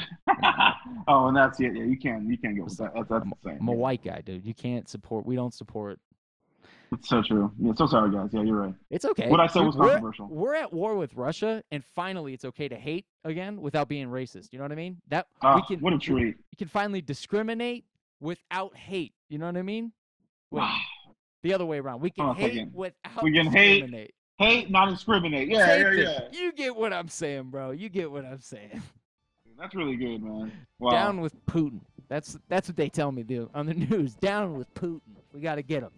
[1.08, 1.74] oh, and that's it.
[1.74, 2.92] Yeah, you can't, you can't go that.
[2.94, 3.58] That's, that's I'm, insane.
[3.60, 5.98] I'm a white guy dude you can't support we don't support
[6.92, 7.52] It's so true.
[7.58, 8.30] Yeah, so sorry, guys.
[8.32, 8.74] Yeah, you're right.
[8.90, 9.28] It's okay.
[9.28, 10.26] What I said was we're- controversial.
[10.28, 14.48] We're at war with Russia, and finally, it's okay to hate again without being racist.
[14.52, 14.96] You know what I mean?
[15.08, 16.36] That we Ah, can what a treat.
[16.36, 17.84] We can finally discriminate
[18.20, 19.12] without hate.
[19.28, 19.92] You know what I mean?
[20.50, 20.64] Wait,
[21.42, 22.00] the other way around.
[22.00, 22.72] We can on hate second.
[22.74, 24.14] without We can hate- discriminate.
[24.38, 25.48] Hate, not discriminate.
[25.48, 26.28] Yeah, Same yeah, thing.
[26.32, 26.38] yeah.
[26.40, 27.72] You get what I'm saying, bro.
[27.72, 28.82] You get what I'm saying.
[29.58, 30.52] That's really good, man.
[30.78, 30.90] Wow.
[30.92, 31.80] Down with Putin.
[32.08, 34.14] That's that's what they tell me, dude, on the news.
[34.14, 35.00] Down with Putin.
[35.34, 35.90] We got to get him.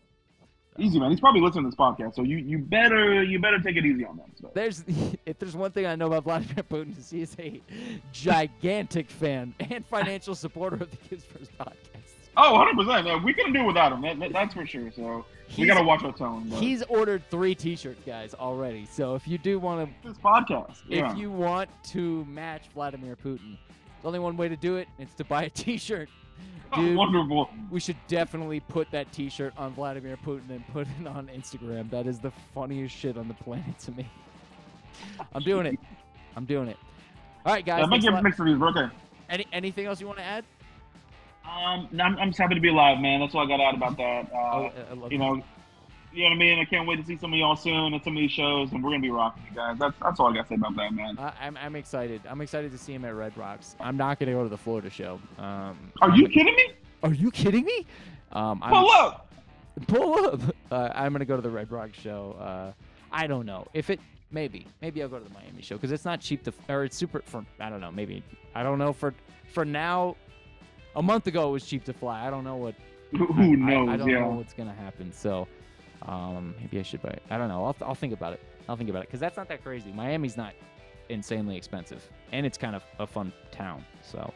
[0.78, 1.10] Easy, man.
[1.10, 4.04] He's probably listening to this podcast, so you you better you better take it easy
[4.04, 4.30] on them.
[4.40, 4.50] So.
[4.54, 4.84] There's
[5.26, 7.60] if there's one thing I know about Vladimir Putin is he is a
[8.12, 11.74] gigantic fan and financial supporter of the Gizverse podcast.
[12.36, 13.06] Oh, 100 percent.
[13.06, 14.00] Man, we couldn't do without him.
[14.02, 14.90] That, that- that's for sure.
[14.92, 15.24] So
[15.58, 16.48] we gotta watch our tone.
[16.48, 18.86] but He's ordered three T-shirts, guys, already.
[18.86, 20.76] So if you do want to, this podcast.
[20.88, 21.10] Yeah.
[21.10, 24.86] if you want to match Vladimir Putin, there's only one way to do it.
[25.00, 26.08] It's to buy a T-shirt.
[26.74, 27.50] Dude, Wonderful.
[27.70, 31.90] we should definitely put that T-shirt on Vladimir Putin and put it on Instagram.
[31.90, 34.08] That is the funniest shit on the planet to me.
[35.34, 35.78] I'm doing it.
[36.36, 36.76] I'm doing it.
[37.44, 37.80] All right, guys.
[37.80, 38.22] Yeah, make thanks a your lot.
[38.22, 38.86] mix reviews, okay.
[39.28, 40.44] Any anything else you want to add?
[41.44, 43.20] Um, no, I'm, I'm just happy to be alive, man.
[43.20, 44.30] That's all I got out about that.
[44.32, 45.42] Uh, oh, I love you know,
[46.12, 46.58] you know what I mean.
[46.58, 48.82] I can't wait to see some of y'all soon at some of these shows, and
[48.82, 49.76] we're gonna be rocking you guys.
[49.78, 51.16] That's that's all I got to say about that, man.
[51.18, 52.20] I, I'm I'm excited.
[52.28, 53.76] I'm excited to see him at Red Rocks.
[53.80, 55.20] I'm not gonna go to the Florida show.
[55.38, 56.72] Um, Are I'm you kidding me?
[57.02, 57.86] Are you kidding me?
[58.32, 59.32] Um, I'm, Pull up.
[59.86, 60.40] pull up.
[60.70, 62.36] Uh, I'm gonna go to the Red Rocks show.
[62.40, 62.72] Uh,
[63.10, 63.98] I don't know if it
[64.30, 66.96] maybe, maybe I'll go to the Miami show because it's not cheap to, or it's
[66.96, 67.44] super for.
[67.58, 67.90] I don't know.
[67.90, 68.22] Maybe
[68.54, 69.12] I don't know for
[69.52, 70.14] for now.
[70.94, 72.24] A month ago it was cheap to fly.
[72.24, 72.76] I don't know what.
[73.18, 73.88] Who I- I- knows?
[73.88, 74.20] I, don't yeah.
[74.20, 75.12] know what's gonna happen.
[75.12, 75.48] So,
[76.06, 77.16] um, maybe I should buy.
[77.30, 77.64] I don't know.
[77.64, 78.40] I'll I'll think about it.
[78.68, 79.92] I'll think about it because that's not that crazy.
[79.92, 80.54] Miami's not
[81.08, 83.84] insanely expensive, and it's kind of a fun town.
[84.02, 84.32] So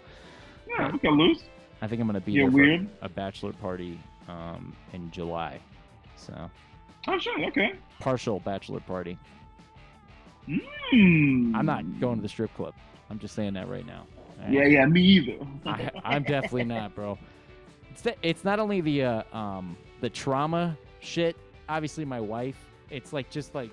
[0.69, 1.45] Yeah, okay, loose.
[1.83, 2.89] I think I'm gonna be You're there for weird.
[3.03, 5.61] a bachelor party um, in July.
[6.17, 6.51] So
[7.07, 7.45] Oh, sure.
[7.49, 7.73] Okay.
[8.01, 9.19] partial bachelor party.
[10.47, 11.55] Hmm.
[11.57, 12.75] I'm not going to the strip club.
[13.11, 14.07] I'm just saying that right now.
[14.41, 14.51] Right?
[14.53, 15.39] Yeah, yeah, me either.
[15.67, 17.19] I, I'm definitely not, bro.
[17.91, 21.37] It's the, it's not only the uh, um the trauma shit.
[21.69, 22.57] Obviously, my wife.
[22.91, 23.71] It's like just like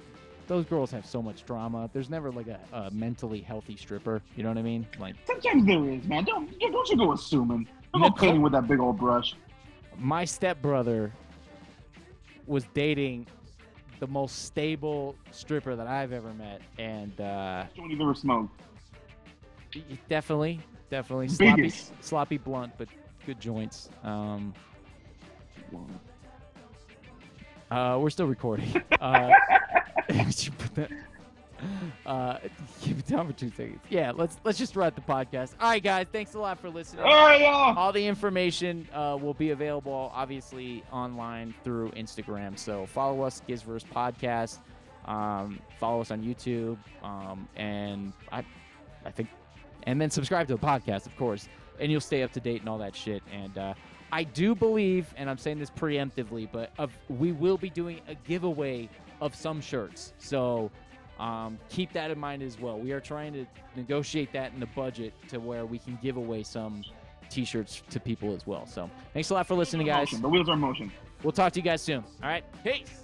[0.47, 1.89] those girls have so much drama.
[1.93, 4.21] There's never like a, a mentally healthy stripper.
[4.35, 4.87] You know what I mean?
[4.99, 6.23] Like Sometimes there is, man.
[6.23, 7.67] Don't don't you go assuming.
[7.93, 9.35] Don't Nicole- go painting with that big old brush.
[9.99, 11.11] my stepbrother
[12.47, 13.27] was dating
[13.99, 18.61] the most stable stripper that I've ever met, and uh, Joint you've ever smoked.
[20.09, 20.59] definitely,
[20.89, 22.87] definitely sloppy, sloppy blunt, but
[23.25, 23.89] good joints.
[24.03, 24.53] Um,
[27.71, 28.71] uh, we're still recording.
[29.01, 29.31] Uh,
[30.13, 30.91] you put that-
[32.05, 32.37] uh,
[32.81, 33.79] keep it down for two seconds.
[33.89, 35.53] Yeah, let's let's just wrap the podcast.
[35.59, 37.03] All right, guys, thanks a lot for listening.
[37.03, 37.77] All right, y'all.
[37.77, 42.57] All the information uh, will be available, obviously, online through Instagram.
[42.57, 44.59] So follow us, Gizverse Podcast.
[45.05, 48.43] Um, follow us on YouTube, um, and I,
[49.05, 49.29] I think,
[49.83, 51.47] and then subscribe to the podcast, of course,
[51.79, 53.23] and you'll stay up to date and all that shit.
[53.31, 53.73] And uh,
[54.11, 58.15] I do believe, and I'm saying this preemptively, but of we will be doing a
[58.15, 58.89] giveaway
[59.19, 60.13] of some shirts.
[60.17, 60.71] So.
[61.19, 62.79] Um, keep that in mind as well.
[62.79, 66.41] We are trying to negotiate that in the budget to where we can give away
[66.41, 66.83] some
[67.29, 68.65] t-shirts to people as well.
[68.65, 70.07] So thanks a lot for listening, guys.
[70.07, 70.21] Motion.
[70.23, 70.91] The wheels are in motion.
[71.21, 72.03] We'll talk to you guys soon.
[72.23, 73.03] All right, peace.